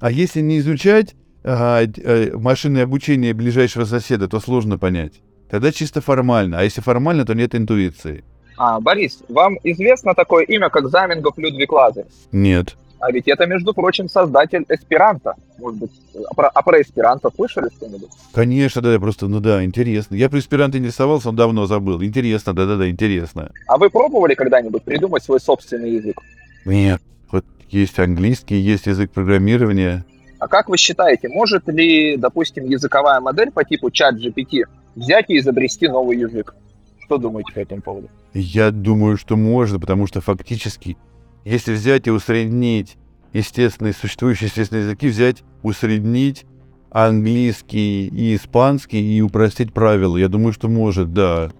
А 0.00 0.10
если 0.10 0.40
не 0.40 0.58
изучать, 0.58 1.14
ага, 1.42 1.90
э, 1.96 2.32
машинное 2.34 2.84
обучение 2.84 3.34
ближайшего 3.34 3.84
соседа, 3.84 4.28
то 4.28 4.40
сложно 4.40 4.78
понять. 4.78 5.20
Тогда 5.50 5.72
чисто 5.72 6.00
формально, 6.00 6.60
а 6.60 6.64
если 6.64 6.80
формально, 6.80 7.26
то 7.26 7.34
нет 7.34 7.54
интуиции. 7.54 8.24
А, 8.56 8.80
Борис, 8.80 9.22
вам 9.28 9.58
известно 9.62 10.14
такое 10.14 10.44
имя, 10.44 10.70
как 10.70 10.88
Замингов 10.88 11.36
Людвиг 11.36 11.70
Лазарь? 11.70 12.06
Нет. 12.32 12.76
А 13.04 13.12
ведь 13.12 13.28
это, 13.28 13.44
между 13.44 13.74
прочим, 13.74 14.08
создатель 14.08 14.64
эсперанто. 14.66 15.34
Может 15.58 15.78
быть, 15.78 15.90
а 16.26 16.34
про, 16.34 16.48
а 16.48 16.62
про 16.62 16.80
эсперанто 16.80 17.30
слышали 17.36 17.68
что-нибудь? 17.76 18.08
Конечно, 18.32 18.80
да, 18.80 18.98
просто, 18.98 19.28
ну 19.28 19.40
да, 19.40 19.62
интересно. 19.62 20.14
Я 20.14 20.30
про 20.30 20.38
эсперанто 20.38 20.78
интересовался, 20.78 21.28
он 21.28 21.36
давно 21.36 21.66
забыл. 21.66 22.02
Интересно, 22.02 22.54
да-да-да, 22.54 22.88
интересно. 22.88 23.52
А 23.66 23.76
вы 23.76 23.90
пробовали 23.90 24.32
когда-нибудь 24.32 24.84
придумать 24.84 25.22
свой 25.22 25.38
собственный 25.38 25.96
язык? 25.96 26.18
Нет, 26.64 27.02
вот 27.30 27.44
есть 27.68 27.98
английский, 27.98 28.56
есть 28.56 28.86
язык 28.86 29.10
программирования. 29.10 30.06
А 30.38 30.48
как 30.48 30.70
вы 30.70 30.78
считаете, 30.78 31.28
может 31.28 31.68
ли, 31.68 32.16
допустим, 32.16 32.64
языковая 32.64 33.20
модель 33.20 33.50
по 33.50 33.64
типу 33.64 33.90
чат 33.90 34.14
GPT 34.14 34.62
взять 34.94 35.26
и 35.28 35.36
изобрести 35.36 35.88
новый 35.88 36.16
язык? 36.16 36.54
Что 37.04 37.18
думаете 37.18 37.52
по 37.52 37.58
этому 37.58 37.82
поводу? 37.82 38.08
Я 38.32 38.70
думаю, 38.70 39.18
что 39.18 39.36
можно, 39.36 39.78
потому 39.78 40.06
что 40.06 40.22
фактически, 40.22 40.96
если 41.44 41.72
взять 41.72 42.06
и 42.06 42.10
усреднить 42.10 42.96
естественные, 43.32 43.92
существующие 43.92 44.48
естественные 44.48 44.84
языки, 44.84 45.08
взять, 45.08 45.42
усреднить 45.62 46.46
английский 46.90 48.06
и 48.06 48.36
испанский 48.36 49.16
и 49.16 49.20
упростить 49.20 49.72
правила, 49.72 50.16
я 50.16 50.28
думаю, 50.28 50.52
что 50.52 50.68
может, 50.68 51.12
да. 51.12 51.50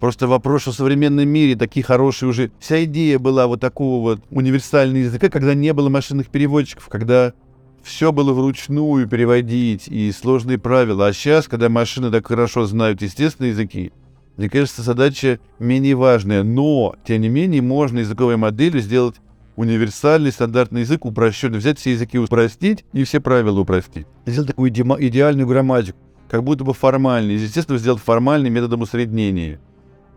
Просто 0.00 0.26
вопрос, 0.26 0.62
что 0.62 0.72
в 0.72 0.74
современном 0.74 1.28
мире 1.28 1.54
такие 1.54 1.84
хорошие 1.84 2.28
уже... 2.28 2.50
Вся 2.58 2.84
идея 2.84 3.18
была 3.18 3.46
вот 3.46 3.60
такого 3.60 4.02
вот 4.02 4.20
универсального 4.30 5.04
языка, 5.04 5.28
когда 5.28 5.54
не 5.54 5.72
было 5.72 5.88
машинных 5.88 6.28
переводчиков, 6.28 6.88
когда 6.88 7.34
все 7.82 8.12
было 8.12 8.32
вручную 8.32 9.08
переводить 9.08 9.88
и 9.88 10.10
сложные 10.12 10.58
правила. 10.58 11.06
А 11.06 11.12
сейчас, 11.12 11.48
когда 11.48 11.68
машины 11.68 12.10
так 12.10 12.26
хорошо 12.26 12.64
знают 12.66 13.02
естественные 13.02 13.50
языки, 13.50 13.92
Мне 14.36 14.48
кажется, 14.48 14.82
задача 14.82 15.40
менее 15.58 15.94
важная, 15.94 16.42
но, 16.42 16.94
тем 17.06 17.20
не 17.20 17.28
менее, 17.28 17.60
можно 17.60 17.98
языковой 17.98 18.36
моделью 18.36 18.80
сделать 18.80 19.16
универсальный 19.56 20.32
стандартный 20.32 20.80
язык, 20.82 21.04
упрощенный, 21.04 21.58
взять 21.58 21.78
все 21.78 21.92
языки 21.92 22.18
упростить 22.18 22.84
и 22.92 23.04
все 23.04 23.20
правила 23.20 23.60
упростить. 23.60 24.06
Сделать 24.24 24.48
такую 24.48 24.70
иде- 24.70 24.96
идеальную 25.08 25.46
грамматику, 25.46 25.98
как 26.30 26.42
будто 26.44 26.64
бы 26.64 26.72
формальный. 26.72 27.34
Естественно, 27.34 27.78
сделать 27.78 28.00
формальный 28.00 28.48
методом 28.48 28.80
усреднения. 28.80 29.60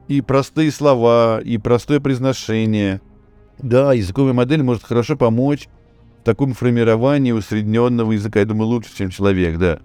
И 0.07 0.21
простые 0.21 0.71
слова, 0.71 1.41
и 1.41 1.57
простое 1.57 1.99
произношение. 1.99 3.01
Да, 3.57 3.93
языковая 3.93 4.33
модель 4.33 4.63
может 4.63 4.83
хорошо 4.83 5.17
помочь 5.17 5.67
в 6.21 6.23
таком 6.23 6.53
формировании 6.53 7.31
усредненного 7.31 8.13
языка. 8.13 8.39
Я 8.39 8.45
думаю, 8.45 8.67
лучше, 8.67 8.95
чем 8.95 9.09
человек, 9.09 9.57
да. 9.57 9.79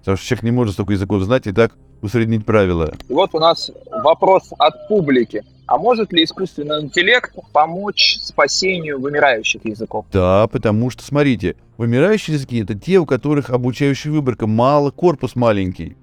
Потому 0.00 0.18
что 0.18 0.26
человек 0.26 0.42
не 0.42 0.50
может 0.50 0.74
столько 0.74 0.92
языков 0.92 1.22
знать 1.22 1.46
и 1.46 1.52
так 1.52 1.76
усреднить 2.04 2.44
правила. 2.44 2.92
И 3.08 3.12
вот 3.12 3.30
у 3.32 3.38
нас 3.38 3.70
вопрос 3.90 4.52
от 4.58 4.88
публики. 4.88 5.42
А 5.66 5.78
может 5.78 6.12
ли 6.12 6.24
искусственный 6.24 6.82
интеллект 6.82 7.34
помочь 7.52 8.18
спасению 8.20 9.00
вымирающих 9.00 9.64
языков? 9.64 10.04
Да, 10.12 10.46
потому 10.48 10.90
что, 10.90 11.02
смотрите, 11.02 11.56
вымирающие 11.78 12.34
языки— 12.34 12.58
это 12.62 12.74
те, 12.74 12.98
у 12.98 13.06
которых 13.06 13.48
обучающая 13.48 14.12
выборка 14.12 14.46
мало, 14.46 14.90
корпус 14.90 15.34
маленький. 15.34 15.96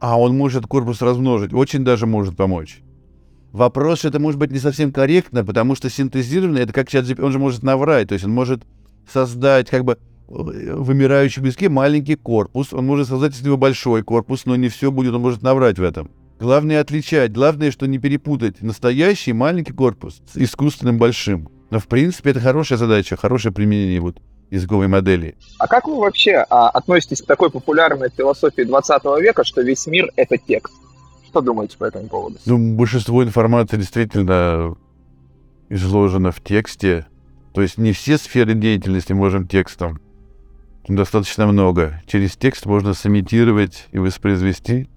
А 0.00 0.18
он 0.18 0.36
может 0.36 0.66
корпус 0.66 1.00
размножить, 1.00 1.52
очень 1.52 1.84
даже 1.84 2.06
может 2.06 2.36
помочь. 2.36 2.80
Вопрос, 3.52 4.00
что 4.00 4.08
это 4.08 4.18
может 4.18 4.40
быть 4.40 4.50
не 4.50 4.58
совсем 4.58 4.92
корректно, 4.92 5.44
потому 5.44 5.76
что 5.76 5.88
синтезированный— 5.88 6.60
это 6.62 6.72
как 6.72 6.88
чат 6.88 7.04
он 7.20 7.30
же 7.30 7.38
может 7.38 7.62
наврать, 7.62 8.08
то 8.08 8.14
есть 8.14 8.24
он 8.24 8.32
может 8.32 8.62
создать 9.10 9.70
как 9.70 9.84
бы 9.84 9.98
э, 10.28 10.74
вымирающий 10.74 11.42
в 11.42 11.46
языке 11.46 11.68
маленький 11.68 12.16
корпус, 12.16 12.72
он 12.72 12.86
может 12.86 13.08
создать 13.08 13.34
из 13.34 13.42
него 13.42 13.56
большой 13.56 14.02
корпус, 14.02 14.46
но 14.46 14.56
не 14.56 14.68
все 14.68 14.90
будет, 14.90 15.14
он 15.14 15.22
может 15.22 15.42
наврать 15.42 15.78
в 15.78 15.82
этом. 15.82 16.10
Главное 16.38 16.80
отличать, 16.80 17.32
главное, 17.32 17.72
что 17.72 17.86
не 17.86 17.98
перепутать 17.98 18.62
настоящий 18.62 19.32
маленький 19.32 19.72
корпус 19.72 20.22
с 20.32 20.36
искусственным 20.36 20.98
большим. 20.98 21.48
Но 21.70 21.80
в 21.80 21.88
принципе 21.88 22.30
это 22.30 22.40
хорошая 22.40 22.78
задача, 22.78 23.16
хорошее 23.16 23.52
применение 23.52 24.00
вот 24.00 24.18
языковой 24.50 24.88
модели. 24.88 25.36
А 25.58 25.66
как 25.66 25.86
вы 25.86 25.96
вообще 25.96 26.44
а, 26.48 26.70
относитесь 26.70 27.22
к 27.22 27.26
такой 27.26 27.50
популярной 27.50 28.10
философии 28.16 28.62
20 28.62 29.04
века, 29.20 29.44
что 29.44 29.62
весь 29.62 29.86
мир— 29.86 30.10
это 30.16 30.38
текст? 30.38 30.74
Что 31.26 31.40
думаете 31.40 31.76
по 31.76 31.84
этому 31.84 32.08
поводу? 32.08 32.38
Ну, 32.46 32.74
большинство 32.74 33.22
информации 33.22 33.76
действительно 33.76 34.76
изложено 35.68 36.32
в 36.32 36.42
тексте. 36.42 37.06
То 37.52 37.60
есть 37.60 37.76
не 37.76 37.92
все 37.92 38.16
сферы 38.16 38.54
деятельности 38.54 39.12
можем 39.12 39.46
текстом. 39.46 40.00
Достаточно 40.88 41.46
много. 41.46 42.00
Через 42.06 42.36
текст 42.36 42.64
можно 42.66 42.94
сымитировать 42.94 43.86
и 43.92 43.98
воспроизвести 43.98 44.88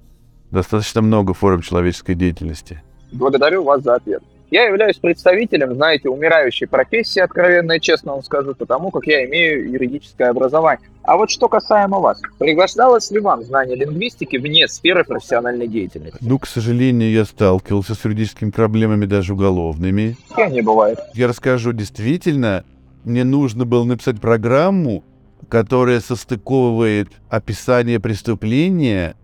достаточно 0.50 1.02
много 1.02 1.34
форм 1.34 1.62
человеческой 1.62 2.16
деятельности. 2.16 2.82
Благодарю 3.12 3.64
вас 3.64 3.84
за 3.84 3.96
ответ. 3.96 4.24
Я 4.52 4.66
являюсь 4.66 4.98
представителем, 4.98 5.76
знаете, 5.76 6.10
умирающей 6.10 6.68
профессии, 6.68 7.22
откровенно 7.22 7.74
и 7.74 7.80
честно 7.80 8.14
вам 8.14 8.24
скажу, 8.24 8.54
потому 8.54 8.92
как 8.92 9.08
я 9.08 9.26
имею 9.26 9.72
юридическое 9.72 10.30
образование. 10.30 10.90
А 11.04 11.16
вот 11.16 11.30
что 11.32 11.48
касаемо 11.48 12.00
вас, 12.00 12.22
пригождалось 12.38 13.10
ли 13.12 13.22
вам 13.22 13.44
знание 13.44 13.78
лингвистики 13.78 14.36
вне 14.36 14.68
сферы 14.68 15.06
профессиональной 15.06 15.70
деятельности? 15.70 16.18
Ну, 16.20 16.38
к 16.38 16.48
сожалению, 16.48 17.12
я 17.12 17.24
сталкивался 17.24 17.96
с 17.96 18.04
юридическими 18.04 18.50
проблемами, 18.50 19.06
даже 19.06 19.34
уголовными. 19.34 20.18
И 20.38 20.52
не 20.52 20.62
бывает. 20.62 21.00
Я 21.14 21.30
расскажу, 21.30 21.72
действительно, 21.72 22.66
мне 23.06 23.24
нужно 23.24 23.66
было 23.66 23.86
написать 23.86 24.20
программу, 24.20 25.06
которая 25.52 26.00
состыковывает 26.00 27.10
описание 27.30 28.00
преступления, 28.00 29.18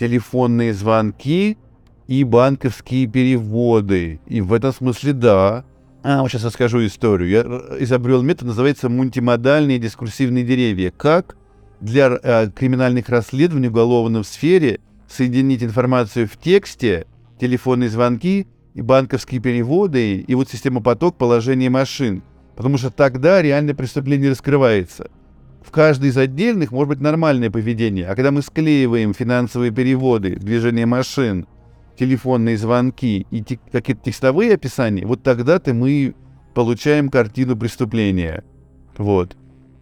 телефонные 0.00 0.72
звонки 0.72 1.58
и 2.06 2.24
банковские 2.24 3.06
переводы. 3.06 4.18
И 4.26 4.40
в 4.40 4.54
этом 4.54 4.72
смысле 4.72 5.12
да. 5.12 5.66
А, 6.02 6.22
вот 6.22 6.30
сейчас 6.30 6.44
расскажу 6.44 6.84
историю. 6.86 7.28
Я 7.28 7.42
изобрел 7.82 8.22
метод, 8.22 8.48
называется 8.48 8.88
мультимодальные 8.88 9.78
дискурсивные 9.78 10.44
деревья. 10.44 10.90
Как 10.96 11.36
для 11.82 12.18
э, 12.22 12.50
криминальных 12.56 13.10
расследований 13.10 13.68
в 13.68 13.72
уголовной 13.72 14.24
сфере 14.24 14.80
соединить 15.06 15.62
информацию 15.62 16.26
в 16.26 16.38
тексте, 16.38 17.06
телефонные 17.38 17.90
звонки 17.90 18.46
и 18.72 18.80
банковские 18.80 19.42
переводы, 19.42 20.20
и 20.20 20.34
вот 20.34 20.48
система 20.48 20.80
поток 20.80 21.18
положения 21.18 21.68
машин. 21.68 22.22
Потому 22.56 22.78
что 22.78 22.90
тогда 22.90 23.42
реальное 23.42 23.74
преступление 23.74 24.30
раскрывается. 24.30 25.10
В 25.66 25.72
каждой 25.72 26.10
из 26.10 26.16
отдельных 26.16 26.70
может 26.70 26.90
быть 26.90 27.00
нормальное 27.00 27.50
поведение, 27.50 28.06
а 28.06 28.14
когда 28.14 28.30
мы 28.30 28.40
склеиваем 28.40 29.12
финансовые 29.12 29.72
переводы, 29.72 30.36
движение 30.36 30.86
машин, 30.86 31.48
телефонные 31.98 32.56
звонки 32.56 33.26
и 33.32 33.42
те, 33.42 33.58
какие-то 33.72 34.04
текстовые 34.04 34.54
описания, 34.54 35.04
вот 35.04 35.24
тогда-то 35.24 35.74
мы 35.74 36.14
получаем 36.54 37.08
картину 37.08 37.56
преступления. 37.56 38.44
Вот. 38.96 39.36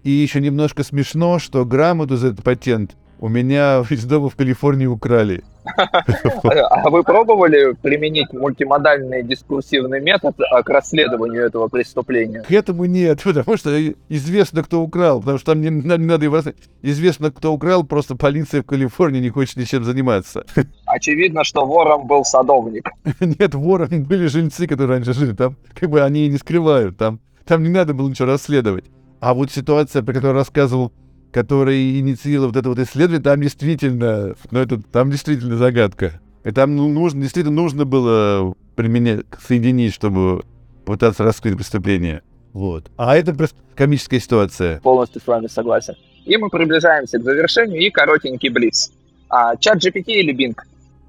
И 0.04 0.10
еще 0.10 0.40
немножко 0.40 0.84
смешно, 0.84 1.38
что 1.38 1.66
грамоту 1.66 2.16
за 2.16 2.28
этот 2.28 2.42
патент 2.42 2.96
у 3.20 3.28
меня 3.28 3.84
из 3.88 4.04
дома 4.06 4.30
в 4.30 4.36
Калифорнии 4.36 4.86
украли. 4.86 5.44
А 6.44 6.90
вы 6.90 7.02
пробовали 7.02 7.74
применить 7.80 8.32
мультимодальный 8.32 9.22
дискурсивный 9.22 10.00
метод 10.00 10.36
а, 10.50 10.62
к 10.62 10.68
расследованию 10.68 11.44
этого 11.44 11.68
преступления? 11.68 12.42
К 12.42 12.50
этому 12.50 12.84
нет, 12.84 13.22
потому 13.24 13.56
что 13.56 13.70
известно, 14.08 14.62
кто 14.62 14.82
украл, 14.82 15.20
потому 15.20 15.38
что 15.38 15.52
там 15.52 15.60
не, 15.60 15.68
не 15.70 16.06
надо 16.06 16.24
его 16.24 16.40
Известно, 16.82 17.30
кто 17.30 17.52
украл, 17.52 17.84
просто 17.84 18.16
полиция 18.16 18.62
в 18.62 18.66
Калифорнии 18.66 19.20
не 19.20 19.30
хочет 19.30 19.56
ничем 19.56 19.84
заниматься. 19.84 20.44
Очевидно, 20.86 21.44
что 21.44 21.64
вором 21.64 22.06
был 22.06 22.24
садовник. 22.24 22.90
Нет, 23.20 23.54
вором 23.54 24.04
были 24.04 24.26
жильцы, 24.26 24.66
которые 24.66 24.98
раньше 24.98 25.14
жили. 25.14 25.32
Там 25.32 25.56
как 25.74 25.88
бы 25.90 26.02
они 26.02 26.26
и 26.26 26.28
не 26.28 26.36
скрывают. 26.36 26.96
Там, 26.98 27.20
там 27.46 27.62
не 27.62 27.70
надо 27.70 27.94
было 27.94 28.08
ничего 28.08 28.28
расследовать. 28.28 28.84
А 29.20 29.32
вот 29.32 29.50
ситуация, 29.50 30.02
про 30.02 30.12
которую 30.12 30.34
рассказывал 30.34 30.92
который 31.34 31.98
инициировал 31.98 32.46
вот 32.46 32.56
это 32.56 32.68
вот 32.68 32.78
исследование, 32.78 33.20
там 33.20 33.40
действительно, 33.40 34.36
ну 34.52 34.58
это, 34.60 34.80
там 34.80 35.10
действительно 35.10 35.56
загадка. 35.56 36.20
И 36.44 36.52
там 36.52 36.76
ну, 36.76 36.88
нужно, 36.88 37.22
действительно 37.22 37.56
нужно 37.56 37.84
было 37.84 38.54
применять, 38.76 39.26
соединить, 39.44 39.92
чтобы 39.92 40.44
пытаться 40.84 41.24
раскрыть 41.24 41.56
преступление. 41.56 42.22
Вот. 42.52 42.88
А 42.96 43.16
это 43.16 43.34
просто 43.34 43.56
комическая 43.74 44.20
ситуация. 44.20 44.78
Полностью 44.80 45.20
с 45.20 45.26
вами 45.26 45.48
согласен. 45.48 45.94
И 46.24 46.36
мы 46.36 46.50
приближаемся 46.50 47.18
к 47.18 47.24
завершению 47.24 47.80
и 47.80 47.90
коротенький 47.90 48.50
блиц. 48.50 48.92
А, 49.28 49.56
чат 49.56 49.84
GPT 49.84 50.12
или 50.12 50.32
Bing? 50.32 50.56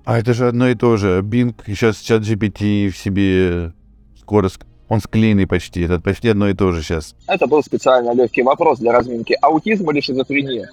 А 0.05 0.17
это 0.17 0.33
же 0.33 0.47
одно 0.47 0.69
и 0.69 0.73
то 0.73 0.97
же. 0.97 1.19
Bing 1.19 1.53
сейчас 1.67 1.97
чат 1.97 2.23
GPT 2.23 2.89
в 2.89 2.97
себе 2.97 3.73
скоро 4.19 4.49
он 4.87 4.99
склеенный 4.99 5.47
почти, 5.47 5.81
это 5.81 5.99
почти 5.99 6.29
одно 6.29 6.49
и 6.49 6.53
то 6.53 6.71
же 6.71 6.83
сейчас. 6.83 7.15
Это 7.27 7.47
был 7.47 7.63
специально 7.63 8.13
легкий 8.13 8.43
вопрос 8.43 8.79
для 8.79 8.91
разминки. 8.91 9.37
Аутизм 9.41 9.89
или 9.91 10.01
шизофрения? 10.01 10.67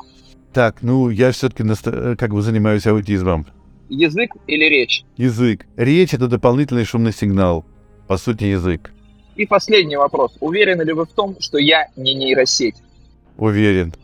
Так, 0.52 0.82
ну, 0.82 1.08
я 1.08 1.32
все-таки 1.32 1.64
как 2.16 2.30
бы 2.30 2.42
занимаюсь 2.42 2.86
аутизмом. 2.86 3.46
Язык 3.88 4.32
или 4.46 4.64
речь? 4.66 5.04
Язык. 5.16 5.66
Речь— 5.76 6.14
это 6.14 6.28
дополнительный 6.28 6.84
шумный 6.84 7.12
сигнал. 7.12 7.64
По 8.06 8.16
сути, 8.16 8.44
язык. 8.44 8.92
И 9.36 9.46
последний 9.46 9.96
вопрос. 9.96 10.36
Уверены 10.40 10.82
ли 10.82 10.92
вы 10.92 11.06
в 11.06 11.12
том, 11.12 11.36
что 11.40 11.58
я 11.58 11.88
не 11.96 12.14
нейросеть? 12.14 12.76
Уверен. 13.38 13.94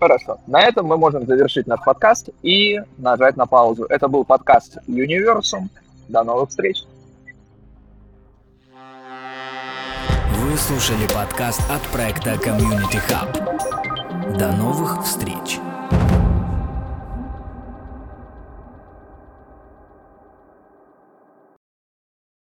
Хорошо. 0.00 0.38
На 0.48 0.60
этом 0.62 0.86
мы 0.86 0.96
можем 0.96 1.24
завершить 1.24 1.68
наш 1.68 1.78
подкаст 1.84 2.30
и 2.42 2.80
нажать 2.98 3.36
на 3.36 3.46
паузу. 3.46 3.84
Это 3.84 4.08
был 4.08 4.24
подкаст 4.24 4.78
Universum. 4.88 5.68
До 6.08 6.24
новых 6.24 6.50
встреч. 6.50 6.82
Вы 10.52 10.58
слушали 10.58 11.06
подкаст 11.06 11.62
от 11.70 11.80
проекта 11.92 12.32
Community 12.32 13.00
Hub. 13.08 14.36
До 14.36 14.52
новых 14.52 15.02
встреч! 15.02 15.58